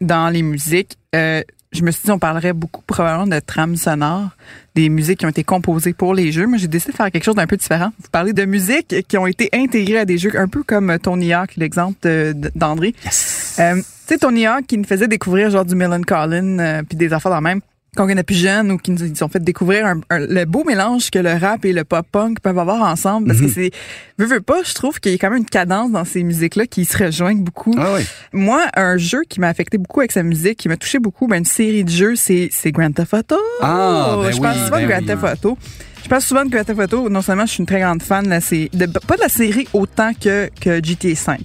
[0.01, 4.31] dans les musiques, euh, je me suis dit on parlerait beaucoup probablement de trames sonores,
[4.75, 6.47] des musiques qui ont été composées pour les jeux.
[6.47, 7.93] Moi, j'ai décidé de faire quelque chose d'un peu différent.
[8.01, 11.33] Vous parlez de musiques qui ont été intégrées à des jeux, un peu comme Tony
[11.33, 12.95] Hawk, l'exemple d'André.
[13.05, 13.57] Yes!
[13.59, 16.97] Euh, tu sais, Tony Hawk qui nous faisait découvrir genre du Millen Collin euh, puis
[16.97, 17.61] des affaires dans le même
[17.95, 20.65] quand on est plus jeune ou qui nous ont fait découvrir un- un- le beau
[20.65, 23.71] mélange que le rap et le pop punk peuvent avoir ensemble parce que c'est
[24.17, 26.57] veux veux pas je trouve qu'il y a quand même une cadence dans ces musiques
[26.57, 28.03] là qui se rejoignent beaucoup Ah oui.
[28.33, 31.37] moi un jeu qui m'a affecté beaucoup avec sa musique qui m'a touché beaucoup ben
[31.41, 34.87] une série de jeux c'est c'est Grand Theft Auto Ah, ben je oui, souvent de
[34.87, 35.07] ben Grand oui.
[35.07, 35.59] Theft Auto
[36.03, 37.09] je parle souvent de Grand Theft Auto.
[37.11, 39.69] Non seulement je suis une très grande fan de série, de, pas de la série
[39.73, 41.41] autant que, que GTA 5.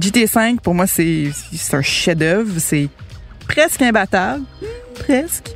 [0.00, 2.54] GTA 5, pour moi, c'est c'est un chef-d'œuvre.
[2.58, 2.88] C'est
[3.48, 4.42] presque imbattable.
[4.94, 5.50] Presque.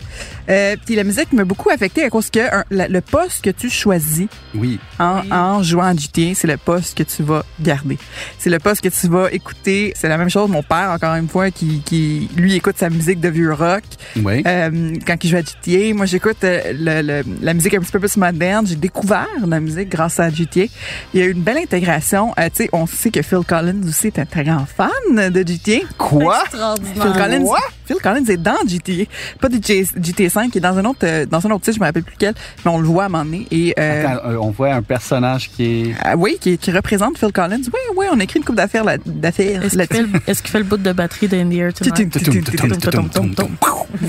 [0.50, 3.50] Euh, puis la musique m'a beaucoup affectée à cause que un- la- le poste que
[3.50, 4.80] tu choisis Oui.
[4.98, 7.98] en, en jouant à GTA, c'est le poste que tu vas garder.
[8.38, 9.92] C'est le poste que tu vas écouter.
[9.94, 13.20] C'est la même chose, mon père, encore une fois, qui, qui lui écoute sa musique
[13.20, 13.82] de vieux rock.
[14.16, 14.42] Oui.
[14.46, 17.92] Euh, quand il joue à GTA, moi j'écoute euh, le- le- la musique un petit
[17.92, 18.66] peu plus moderne.
[18.66, 20.64] J'ai découvert la musique grâce à GTA.
[21.12, 22.32] Il y a eu une belle intégration.
[22.40, 25.46] Euh, tu sais, on sait que Phil Collins aussi est un très grand fan de
[25.46, 25.84] GTA.
[25.98, 26.36] Quoi?
[26.50, 27.12] Phil Extraordinaire.
[27.12, 27.60] Collins, Quoi?
[27.88, 31.26] Phil Collins est dans GTA, pas du GTA 5, qui est dans un autre, euh,
[31.26, 33.08] dans un autre titre, je me rappelle plus lequel, mais on le voit à un
[33.08, 33.46] moment donné.
[33.50, 35.94] Et euh, Attends, euh, on voit un personnage qui est...
[36.04, 37.56] ah oui, qui, qui représente Phil Collins.
[37.72, 40.12] Oui, oui, on a écrit une coupe d'affaires d'affaires Est-ce qu'il fait, là-dessus.
[40.12, 41.72] le- est-ce qu'il fait le bout de batterie d'In the Air?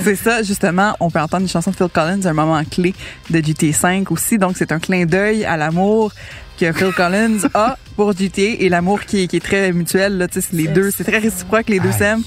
[0.03, 0.95] C'est ça, justement.
[0.99, 2.93] On peut entendre une chanson de Phil Collins un moment clé
[3.29, 4.37] de GTA 5 aussi.
[4.37, 6.11] Donc, c'est un clin d'œil à l'amour
[6.59, 10.17] que Phil Collins a pour GTA et l'amour qui, est- qui est très mutuel.
[10.17, 12.23] Là, Tu sais, c'est les deux, c'est très réciproque, les deux s'aiment.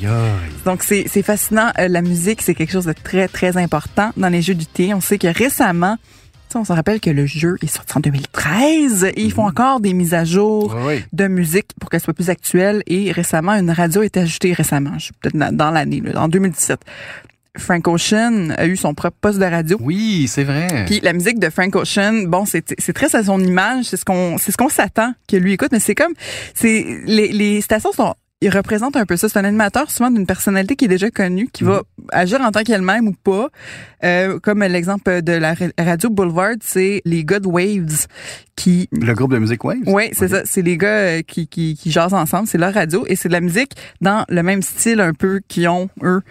[0.65, 1.71] Donc, c'est c'est fascinant.
[1.79, 4.95] Euh, la musique, c'est quelque chose de très, très important dans les jeux du thé.
[4.95, 8.01] On sait que récemment, tu sais, on se rappelle que le jeu est sorti en
[8.01, 12.13] 2013 et ils font encore des mises à jour Oui, de musique pour qu'elle soit
[12.15, 12.83] plus actuelle.
[12.87, 16.21] Et récemment, une radio a été ajoutée récemment, je suis peut-être dans- dans l'année, là,
[16.23, 16.81] en 2017.
[17.59, 19.77] Frank Ocean a eu son propre poste de radio.
[19.81, 20.85] Oui, c'est vrai.
[20.87, 24.05] Puis la musique de Frank Ocean, bon, c'est c'est très à son image, c'est ce
[24.05, 26.13] qu'on c'est ce qu'on s'attend que lui écoute, mais c'est comme
[26.55, 29.29] c'est les, les stations sont ils représentent un peu ça.
[29.29, 32.63] C'est un animateur souvent d'une personnalité qui est déjà connue, qui va agir en tant
[32.63, 33.49] qu'elle-même ou pas.
[34.05, 38.07] Euh, comme l'exemple de la ra- radio Boulevard, c'est les God Waves
[38.57, 39.79] qui Le groupe de musique Waves?
[39.87, 40.43] oui, c'est ça.
[40.45, 42.47] C'est les gars euh, qui, qui, qui jasent ensemble.
[42.49, 45.69] C'est leur radio et c'est de la musique dans le même style un peu qu'ils
[45.69, 46.23] ont, eux.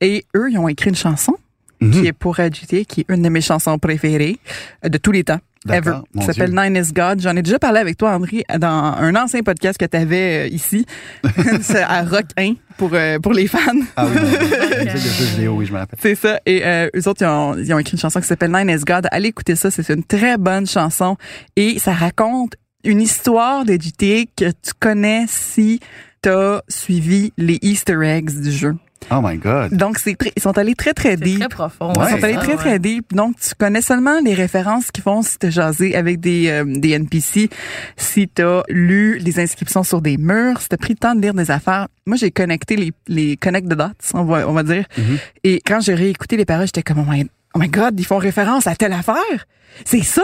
[0.00, 1.34] Et eux, ils ont écrit une chanson
[1.82, 1.90] Mhm.
[1.92, 4.38] qui est pour GTA, qui est une de mes chansons préférées
[4.84, 5.40] euh, de tous les temps.
[5.68, 5.98] Ever.
[6.18, 6.54] Qui s'appelle.
[6.54, 7.20] Nine is God.
[7.20, 10.86] J'en ai déjà parlé avec toi, Henri, dans un ancien podcast que tu avais ici,
[11.62, 13.60] C'est à Rock 1 pour, euh, pour les fans.
[13.96, 15.98] Ah oui, la musique de jeux vidéo, oui, je me rappelle.
[16.00, 16.40] C'est ça.
[16.46, 18.84] Et euh, eux autres, ils ont, ils ont écrit une chanson qui s'appelle Nine is
[18.84, 19.06] God.
[19.10, 21.16] Allez écouter ça, c'est une très bonne chanson.
[21.56, 25.80] Et ça raconte une histoire de GTA que tu connais si
[26.22, 28.74] t'as suivi les Easter eggs du jeu.
[29.12, 29.74] Oh my God.
[29.74, 31.38] Donc, c'est très- ils sont allés très, très C'est deep.
[31.40, 31.92] très profond.
[31.96, 32.10] Ils Ouais.
[32.10, 33.12] sont allés Ah, très, très deep.
[33.12, 36.90] Donc, tu connais seulement les références qu'ils font si t'as jasé avec des, euh, des
[36.90, 37.50] NPC,
[37.96, 41.34] si t'as lu les inscriptions sur des murs, si t'as pris le temps de lire
[41.34, 41.88] des affaires.
[42.06, 44.84] Moi, j'ai connecté les, les connect the dots, on va, on va dire.
[44.96, 45.18] Mhm.
[45.44, 48.18] Et quand j'ai réécouté les paroles, j'étais comme, oh my, oh my God, ils font
[48.18, 49.46] référence à telle affaire?
[49.84, 50.22] C'est ça?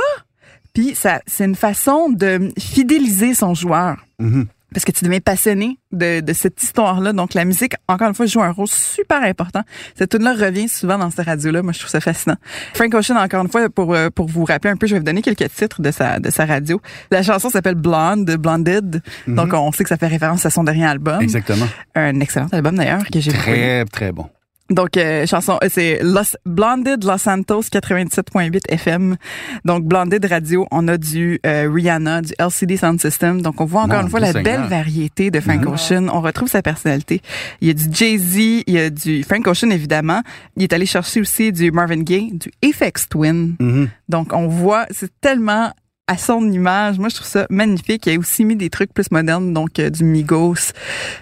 [0.74, 4.46] Puis, ça, c'est une façon de fidéliser son joueur Mhm.
[4.72, 7.12] Parce que tu deviens passionné de, de cette histoire-là.
[7.12, 9.62] Donc, la musique, encore une fois, joue un rôle super important.
[9.96, 11.62] Cette tune-là revient souvent dans cette radio-là.
[11.62, 12.36] Moi, je trouve ça fascinant.
[12.74, 15.04] Frank Ocean, encore une fois, pour, euh, pour vous rappeler un peu, je vais vous
[15.04, 16.80] donner quelques titres de sa, de sa radio.
[17.10, 19.02] La chanson s'appelle Blonde, Blonded.
[19.26, 21.20] Donc, on sait que ça fait référence à son dernier album.
[21.22, 21.66] Exactement.
[21.94, 23.32] Un excellent album, d'ailleurs, que j'ai.
[23.32, 24.28] Très, très bon.
[24.68, 29.16] Donc, euh, chanson, euh, c'est Los, Blonded Los Santos 97.8 FM.
[29.64, 33.42] Donc, Blonded Radio, on a du euh, Rihanna, du LCD Sound System.
[33.42, 34.42] Donc, on voit encore Mon une fois la Seigneur.
[34.62, 35.72] belle variété de Frank Mhm.
[35.72, 36.08] Ocean.
[36.12, 37.22] On retrouve sa personnalité.
[37.60, 40.22] Il y a du Jay-Z, il y a du Frank Ocean, évidemment.
[40.56, 43.54] Il est allé chercher aussi du Marvin Gaye, du Aphex Twin.
[43.60, 43.88] Mhm.
[44.08, 45.70] Donc, on voit, c'est tellement
[46.06, 46.98] à son image.
[46.98, 48.06] Moi, je trouve ça magnifique.
[48.06, 50.72] Il a aussi mis des trucs plus modernes, donc euh, du Migos.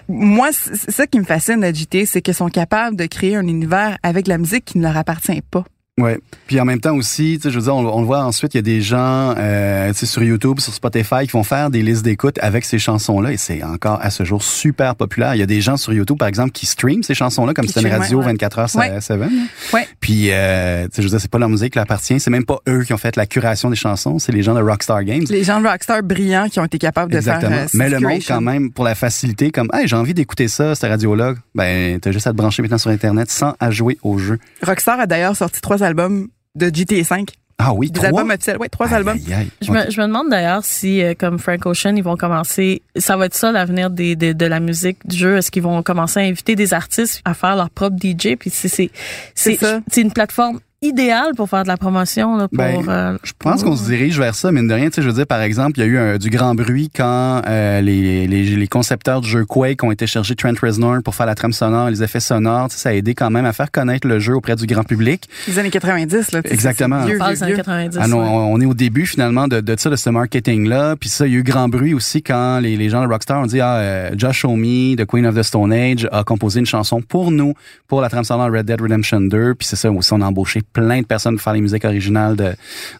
[0.07, 3.97] Moi, c'est ça qui me fascine JT, c'est qu'ils sont capables de créer un univers
[4.03, 5.63] avec la musique qui ne leur appartient pas.
[5.97, 6.19] Ouais.
[6.47, 8.53] Puis en même temps aussi, tu sais, je veux dire, on, on le voit ensuite,
[8.53, 11.69] il y a des gens, euh, tu sais, sur YouTube, sur Spotify, qui vont faire
[11.69, 15.35] des listes d'écoute avec ces chansons-là, et c'est encore à ce jour super populaire.
[15.35, 17.79] Il y a des gens sur YouTube, par exemple, qui streament ces chansons-là, comme c'était
[17.87, 18.25] une radio ouais.
[18.25, 18.99] 24 heures Ouais.
[18.99, 19.17] 7.
[19.17, 19.27] là.
[19.73, 19.87] Ouais.
[20.01, 22.45] Puis, euh, tu sais, je veux dire, c'est pas leur musique qui appartient, c'est même
[22.45, 25.23] pas eux qui ont fait la curation des chansons, c'est les gens de Rockstar Games.
[25.29, 27.51] Les gens de Rockstar brillants qui ont été capables de Exactement.
[27.51, 27.63] faire.
[27.63, 30.75] euh, Mais le monde, quand même, pour la facilité, comme, hey, j'ai envie d'écouter ça,
[30.75, 34.17] cette radio-là, ben, t'as juste à te brancher maintenant sur Internet sans à jouer au
[34.17, 34.39] jeu.
[34.61, 37.29] Rockstar a d'ailleurs sorti trois albums de GTA 5.
[37.57, 38.07] Ah oui, Des trois?
[38.09, 38.57] albums officiels.
[38.59, 39.15] Oui, trois Aïe, albums.
[39.15, 39.49] aïe, aïe.
[39.61, 43.15] Je me, je me demande d'ailleurs si, euh, comme Frank Ocean, ils vont commencer, ça
[43.15, 45.37] va être ça l'avenir des, des- de la musique, du jeu.
[45.37, 48.35] Est-ce qu'ils vont commencer à inviter des artistes à faire leur propre DJ?
[48.37, 48.91] Puis c'est, c'est,
[49.35, 49.79] C'est c'est, ça.
[49.89, 53.63] c'est une plateforme idéale pour faire de la promotion, là, pour, Ben, euh, Je pense
[53.63, 54.85] qu'on se dirige vers ça, mine de rien.
[54.89, 56.89] Tu sais, je veux dire, par exemple, il y a eu un- du grand bruit
[56.95, 61.15] quand euh, les, les, les concepteurs du jeu Quake ont été chercher Trent Reznor pour
[61.15, 62.69] faire la trame sonore, les effets sonores.
[62.69, 64.83] Tu sais, ça a aidé quand même à faire connaître le jeu auprès du grand
[64.83, 65.27] public.
[65.47, 66.41] Les années 90, là.
[66.45, 66.97] Exactement.
[66.99, 67.63] c'est on vieux, parle vieux, des années vieux.
[67.63, 67.99] 90.
[68.01, 68.27] Ah non, ouais.
[68.29, 70.95] on on est au début finalement de, de ça, de ce marketing-là.
[70.97, 73.41] Puis ça, il y a eu grand bruit aussi quand les, les gens de Rockstar
[73.41, 74.61] ont dit ah, euh, Josh Homme,
[74.95, 77.53] de Queen of the Stone Age, a composé une chanson pour nous,
[77.87, 79.55] pour la trame sonore Red Dead Redemption 2.
[79.55, 82.35] Puis c'est ça aussi, on a embauché plein de personnes pour faire les musiques originales
[82.35, 82.53] de,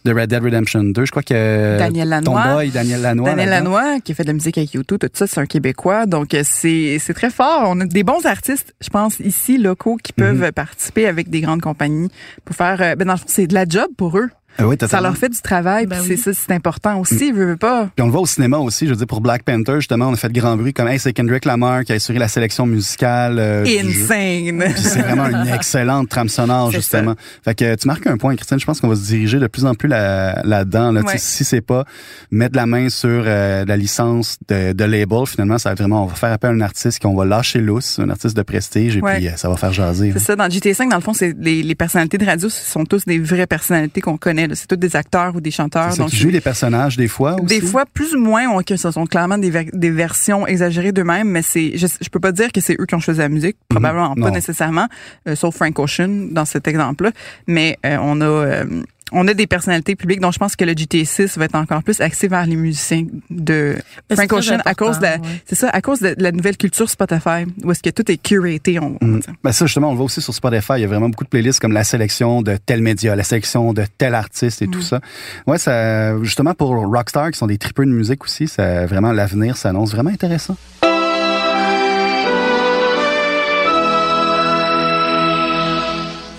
[0.04, 1.04] de Red Dead Redemption 2.
[1.04, 2.54] Je crois que Daniel ton Lanois.
[2.54, 3.28] boy, Daniel Lanois.
[3.30, 3.50] Daniel.
[3.50, 6.06] Lanois, qui a fait de la musique avec YouTube, tout ça, c'est un Québécois.
[6.06, 7.64] Donc, euh, c'est c'est très fort.
[7.66, 10.44] On a des bons artistes, je pense, ici, locaux, qui peuvent Mhm.
[10.44, 12.08] euh, participer avec des grandes compagnies
[12.44, 12.80] pour faire...
[12.80, 14.30] euh, ben, dans le fond, c'est de la job pour eux.
[14.58, 16.16] Ah oui, Ça leur fait du travail, Ben puis oui.
[16.22, 17.88] c'est ça, c'est important aussi, veux, veux pas.
[17.94, 20.12] Puis on le voit au cinéma aussi, je veux dire, pour Black Panther, justement, on
[20.12, 22.66] a fait de grand bruit, comme, hey, c'est Kendrick Lamar qui a assuré la sélection
[22.66, 23.38] musicale.
[23.38, 23.64] euh.
[23.66, 24.72] Insane!
[24.74, 27.14] Puis c'est vraiment une excellente trame sonore, justement.
[27.44, 28.58] Fait que tu marques un point, Christine.
[28.58, 30.92] Je pense qu'on va se diriger de plus en plus là- là-dedans.
[30.92, 31.18] Là, Tu sais, Ouais.
[31.18, 31.84] Si c'est pas
[32.30, 36.04] mettre la main sur euh, la licence de, de label, finalement, ça va être vraiment,
[36.04, 38.96] on va faire appel à un artiste qu'on va lâcher lousse, un artiste de prestige,
[38.96, 39.16] et Ouais.
[39.16, 40.12] puis euh, ça va faire jaser.
[40.12, 42.84] C'est ça, dans GTA5, dans le fond, c'est les, les personnalités de radio, ce sont
[42.84, 44.45] tous des vraies personnalités qu'on connaît.
[44.54, 45.96] C'est tous des acteurs ou des chanteurs.
[45.96, 47.46] Donc, qui joue les personnages des fois aussi?
[47.46, 51.28] Des fois, plus ou moins, on, ce sont clairement des, ver- des versions exagérées d'eux-mêmes,
[51.28, 53.56] mais c'est, je, je peux pas dire que c'est eux qui ont choisi la musique,
[53.68, 54.22] probablement Mhm.
[54.22, 54.34] pas Non.
[54.34, 54.86] nécessairement,
[55.28, 57.10] euh, sauf Frank Ocean dans cet exemple-là.
[57.46, 58.64] Mais euh, on a, euh,
[59.12, 62.00] on a des personnalités publiques, donc je pense que le GTA6 va être encore plus
[62.00, 63.76] axé vers les musiciens de
[64.12, 65.42] Frank Ocean à cause de, la- ouais.
[65.46, 68.78] c'est ça, à cause de la nouvelle culture Spotify, où est-ce que tout est curaté,
[68.80, 69.20] on, Mm.
[69.44, 70.72] Ben ça, justement, on le voit aussi sur Spotify.
[70.76, 73.72] Il y a vraiment beaucoup de playlists comme la sélection de tel média, la sélection
[73.72, 75.00] de tel artiste et tout ça.
[75.46, 79.56] Ouais, ça, justement, pour Rockstar, qui sont des tripeux de musique aussi, ça, vraiment, l'avenir
[79.56, 80.56] s'annonce vraiment intéressant.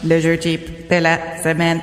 [0.03, 1.81] Le jeu cheap de la semaine.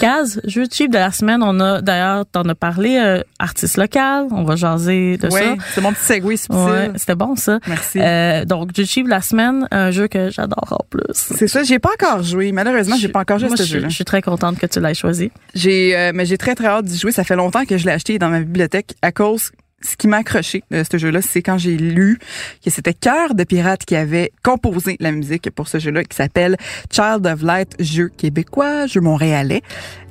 [0.00, 4.26] Kaz, jeu cheap de la semaine, on a d'ailleurs, t'en as parlé, euh, artiste local,
[4.30, 5.54] on va jaser de Oui, ça.
[5.74, 6.56] c'est mon petit segway subtil.
[6.58, 7.58] Ouais, c'était bon ça.
[7.66, 7.98] Merci.
[8.00, 11.02] Euh, donc, jeu cheap de la semaine, un jeu que j'adore en plus.
[11.12, 12.52] C'est ça, j'ai pas encore joué.
[12.52, 13.88] Malheureusement, j'ai pas encore joué à ce je, jeu-là.
[13.88, 15.30] je suis très contente que tu l'aies choisi.
[15.54, 17.12] J'ai, euh, mais j'ai très très hâte d'y jouer.
[17.12, 19.50] Ça fait longtemps que je l'ai acheté dans ma bibliothèque à cause
[19.86, 22.18] ce qui m'a accroché de ce jeu-là, c'est quand j'ai lu
[22.64, 26.56] que c'était Cœur de Pirate qui avait composé la musique pour ce jeu-là, qui s'appelle
[26.90, 29.62] Child of Light, jeu québécois, jeu montréalais.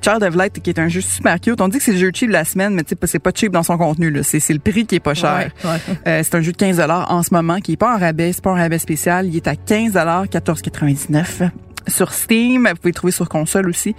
[0.02, 1.60] Child of Light, qui est un jeu super cute.
[1.62, 3.64] On dit que c'est le jeu cheap de la semaine, mais c'est pas cheap dans
[3.64, 4.12] son contenu.
[4.12, 4.22] Là.
[4.24, 5.52] C'est, le prix qui est pas cher.
[6.08, 8.43] Euh, c'est un jeu de 15 en ce moment, qui est pas en rabais, c'est
[8.43, 9.28] pas un rabais spécial.
[9.28, 11.49] Il est à 15 14,99
[11.88, 12.68] sur Steam.
[12.70, 13.96] Vous pouvez le trouver sur console aussi.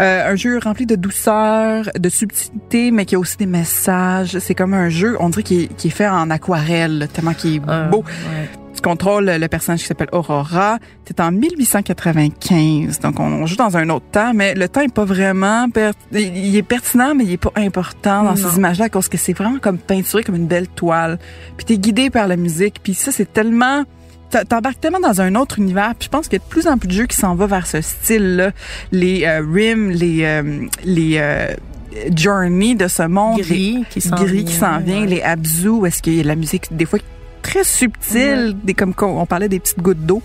[0.00, 4.38] Euh, un jeu rempli de douceur, de subtilité, mais qui a aussi des messages.
[4.38, 7.88] C'est comme un jeu, on dirait, qui est, fait en aquarelle, tellement qu'il est euh,
[7.88, 8.04] beau.
[8.74, 10.78] Tu contrôles le personnage qui s'appelle Aurora.
[11.04, 15.04] C'est en 1895, donc on, joue dans un autre temps, mais le temps est pas
[15.04, 15.66] vraiment...
[16.12, 19.58] il est pertinent, mais il est pas important dans ces images-là, parce que c'est vraiment
[19.58, 21.18] comme peinturé comme une belle toile.
[21.56, 23.84] Puis t'es guidé par la musique, puis ça, c'est tellement
[24.30, 25.94] t'embarques tellement dans un autre univers.
[25.98, 27.46] Puis je pense qu'il y a de plus en plus de jeux qui s'en vont
[27.46, 28.52] vers ce style-là.
[28.92, 31.54] Les euh, Rim, les euh, les euh,
[32.14, 36.14] Journey de ce monde, gris qui s'en vient, qui s'en vient, les Abzu, est-ce qu'il
[36.14, 37.00] y a de la musique des fois
[37.42, 40.22] très subtil, des comme on parlait des petites gouttes d'eau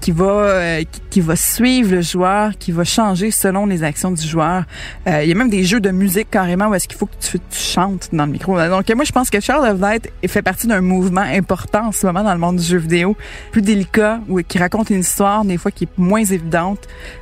[0.00, 4.26] qui va euh, qui, va suivre le joueur, qui va changer selon les actions du
[4.26, 4.64] joueur.
[5.06, 7.16] Euh, il y a même des jeux de musique carrément où est-ce qu'il faut que
[7.20, 8.56] tu, chantes dans le micro.
[8.68, 12.06] Donc moi je pense que Child of Light fait partie d'un mouvement important en ce
[12.06, 13.16] moment dans le monde du jeu vidéo,
[13.52, 16.80] plus délicat ou qui raconte une histoire des fois qui est moins évidente,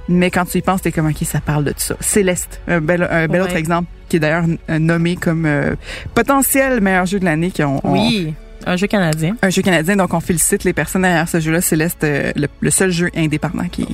[0.09, 1.97] mais quand tu y penses t'es comme ok ça parle de tout ça.
[2.01, 5.75] Céleste, un bel un bel autre exemple qui est d'ailleurs nommé comme euh,
[6.15, 8.35] potentiel meilleur jeu de l'année qui ont oui.
[8.67, 9.37] Un jeu canadien.
[9.43, 11.61] Un jeu canadien, donc on félicite les personnes derrière ce jeu-là.
[11.61, 13.87] Céleste, euh, le, seul jeu indépendant qui,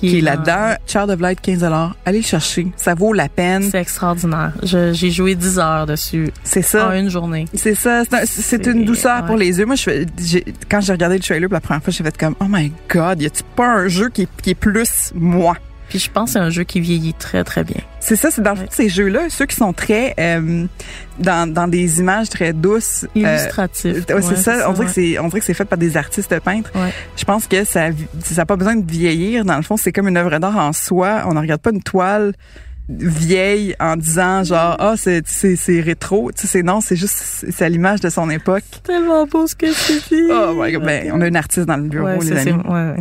[0.00, 0.76] qui, est là-dedans.
[0.86, 1.64] Child of Light, 15
[2.06, 2.66] Allez le chercher.
[2.76, 3.68] Ça vaut la peine.
[3.70, 4.52] C'est extraordinaire.
[4.62, 6.30] J'ai joué 10 heures dessus.
[6.42, 6.88] C'est ça.
[6.88, 7.44] En une journée.
[7.52, 8.02] C'est ça.
[8.24, 9.66] C'est une douceur pour les yeux.
[9.66, 10.38] Moi, je,
[10.70, 13.20] quand j'ai regardé le trailer pour la première fois, j'ai fait comme, oh my god,
[13.20, 15.56] y a-tu pas un jeu qui qui est plus moi?
[15.94, 17.80] Puis je pense que c'est un jeu qui vieillit très, très bien.
[18.00, 20.66] C'est ça, c'est dans ces jeux-là, ceux qui sont très euh,
[21.20, 23.04] dans, dans des images très douces.
[23.16, 24.04] Euh, Illustratives.
[24.10, 26.36] Euh, c'est ça, on dirait que c'est on dirait que c'est fait par des artistes
[26.40, 26.72] peintres.
[27.16, 27.90] Je pense que ça
[28.24, 30.72] ça n'a pas besoin de vieillir dans le fond, c'est comme une œuvre d'art en
[30.72, 32.32] soi, on ne regarde pas une toile
[32.88, 37.46] vieille en disant genre ah c'est c'est c'est rétro tu sais c'est non c'est juste
[37.48, 40.84] c'est à l'image de son époque tellement beau ce que tu dis oh my God.
[40.84, 42.94] ben on a une artiste dans le bureau ouais, les amis ouais,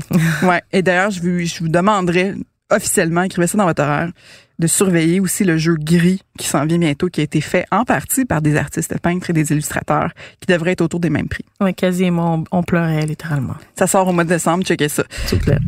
[0.48, 0.62] ouais.
[0.72, 2.34] et d'ailleurs je vous je vous demanderais
[2.72, 4.12] officiellement, écrivez ça dans votre horaire,
[4.60, 7.84] de surveiller aussi le jeu gris qui s'en vient bientôt, qui a été fait en
[7.86, 11.46] partie par des artistes peintres et des illustrateurs, qui devraient être autour des mêmes prix.
[11.60, 13.56] Oui, quasi et moi, on, pleurait littéralement.
[13.78, 15.04] Ça sort au mois de décembre, checkez ça.
[15.28, 15.60] Tout plaît.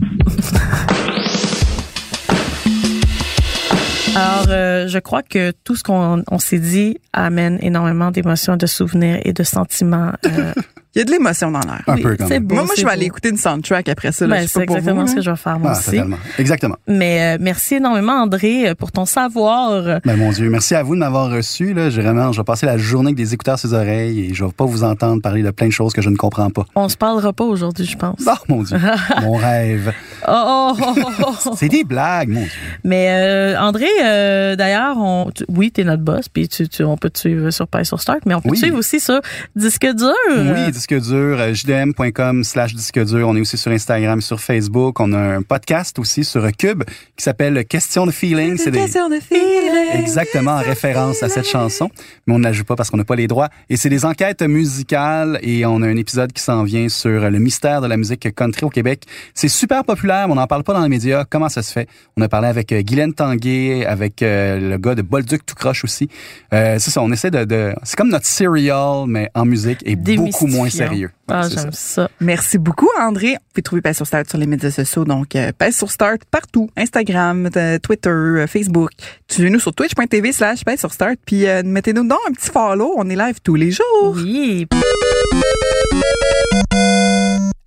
[4.16, 9.20] Alors, euh, je crois que tout ce qu'on s'est dit amène énormément d'émotions, de souvenirs
[9.26, 10.14] et de sentiments.
[10.26, 10.54] Euh,
[10.96, 11.84] Il y a de l'émotion dans l'air.
[11.88, 12.48] Un peu quand même.
[12.50, 14.28] moi, moi je vais aller écouter une soundtrack après ça.
[14.28, 16.00] Ben, c'est exactement ce que je vais faire moi ah, aussi.
[16.40, 16.78] Exactement.
[16.88, 20.00] Mais euh, merci énormément André pour ton savoir.
[20.06, 21.74] Ben, mon Dieu, merci à vous de m'avoir reçu.
[21.74, 21.90] Là.
[21.90, 24.46] Je, vraiment, je vais passer la journée avec des écouteurs sur les oreilles et je
[24.46, 26.66] vais pas vous entendre parler de plein de choses que je ne comprends pas.
[26.76, 28.22] On se parlera pas aujourd'hui, je pense.
[28.26, 28.78] Oh mon Dieu,
[29.22, 29.94] mon rêve.
[30.28, 30.94] Oh, oh,
[31.26, 32.50] oh, c'est des blagues, mon Dieu.
[32.84, 36.98] Mais euh, André, euh, d'ailleurs, on, tu, oui, t'es notre boss, puis tu, tu, on
[36.98, 39.20] peut te suivre sur Pay sur Start, mais on peut te suivre aussi sur
[39.56, 40.14] Disque Dur.
[40.30, 43.28] Oui, disque dur, euh, jdm.com slash disque dur.
[43.28, 45.00] On est aussi sur Instagram, sur Facebook.
[45.00, 46.84] On a un podcast aussi sur Cube
[47.16, 48.58] qui s'appelle Question de feeling.
[48.58, 49.46] C'est Question de feeling.
[49.94, 51.90] Exactement, en référence à cette chanson.
[52.28, 53.50] Mais on n'ajoute pas parce qu'on n'a pas les droits.
[53.70, 57.40] Et c'est des enquêtes musicales et on a un épisode qui s'en vient sur le
[57.40, 59.06] mystère de la musique country au Québec.
[59.34, 61.26] C'est super populaire, mais on n'en parle pas dans les médias.
[61.28, 61.88] Comment ça se fait?
[62.16, 65.84] On a parlé avec euh, Guylaine Tanguay, avec euh, le gars de Bolduc tout croche
[65.84, 66.10] aussi.
[66.52, 67.44] c'est ça, on essaie de...
[67.44, 67.74] de...
[67.84, 71.12] C'est comme notre serial, mais en musique et beaucoup moins sérieux.
[71.30, 72.10] Ah, j'aime ça.
[72.20, 73.32] Merci beaucoup, André.
[73.34, 75.06] Vous pouvez trouver Pèse sur Start sur les médias sociaux.
[75.06, 76.70] Donc, euh, Pèse sur Start partout.
[76.78, 78.92] Instagram, euh, Twitter, euh, Facebook.
[79.28, 81.16] Suivez-nous sur twitch.tv slash Pèse sur Start.
[81.26, 82.94] Puis, euh, mettez-nous donc un petit follow.
[82.98, 84.14] On est live tous les jours.
[84.16, 84.68] Oui.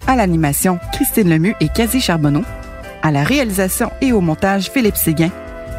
[0.07, 2.43] À l'animation, Christine Lemieux et Cathy Charbonneau.
[3.03, 5.31] À la réalisation et au montage, Philippe Séguin.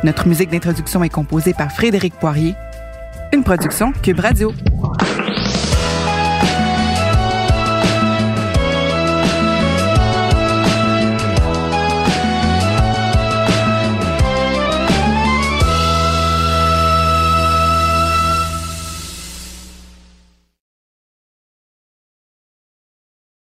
[0.03, 2.55] Notre musique d'introduction est composée par Frédéric Poirier.
[3.33, 4.53] Une production Cube Radio.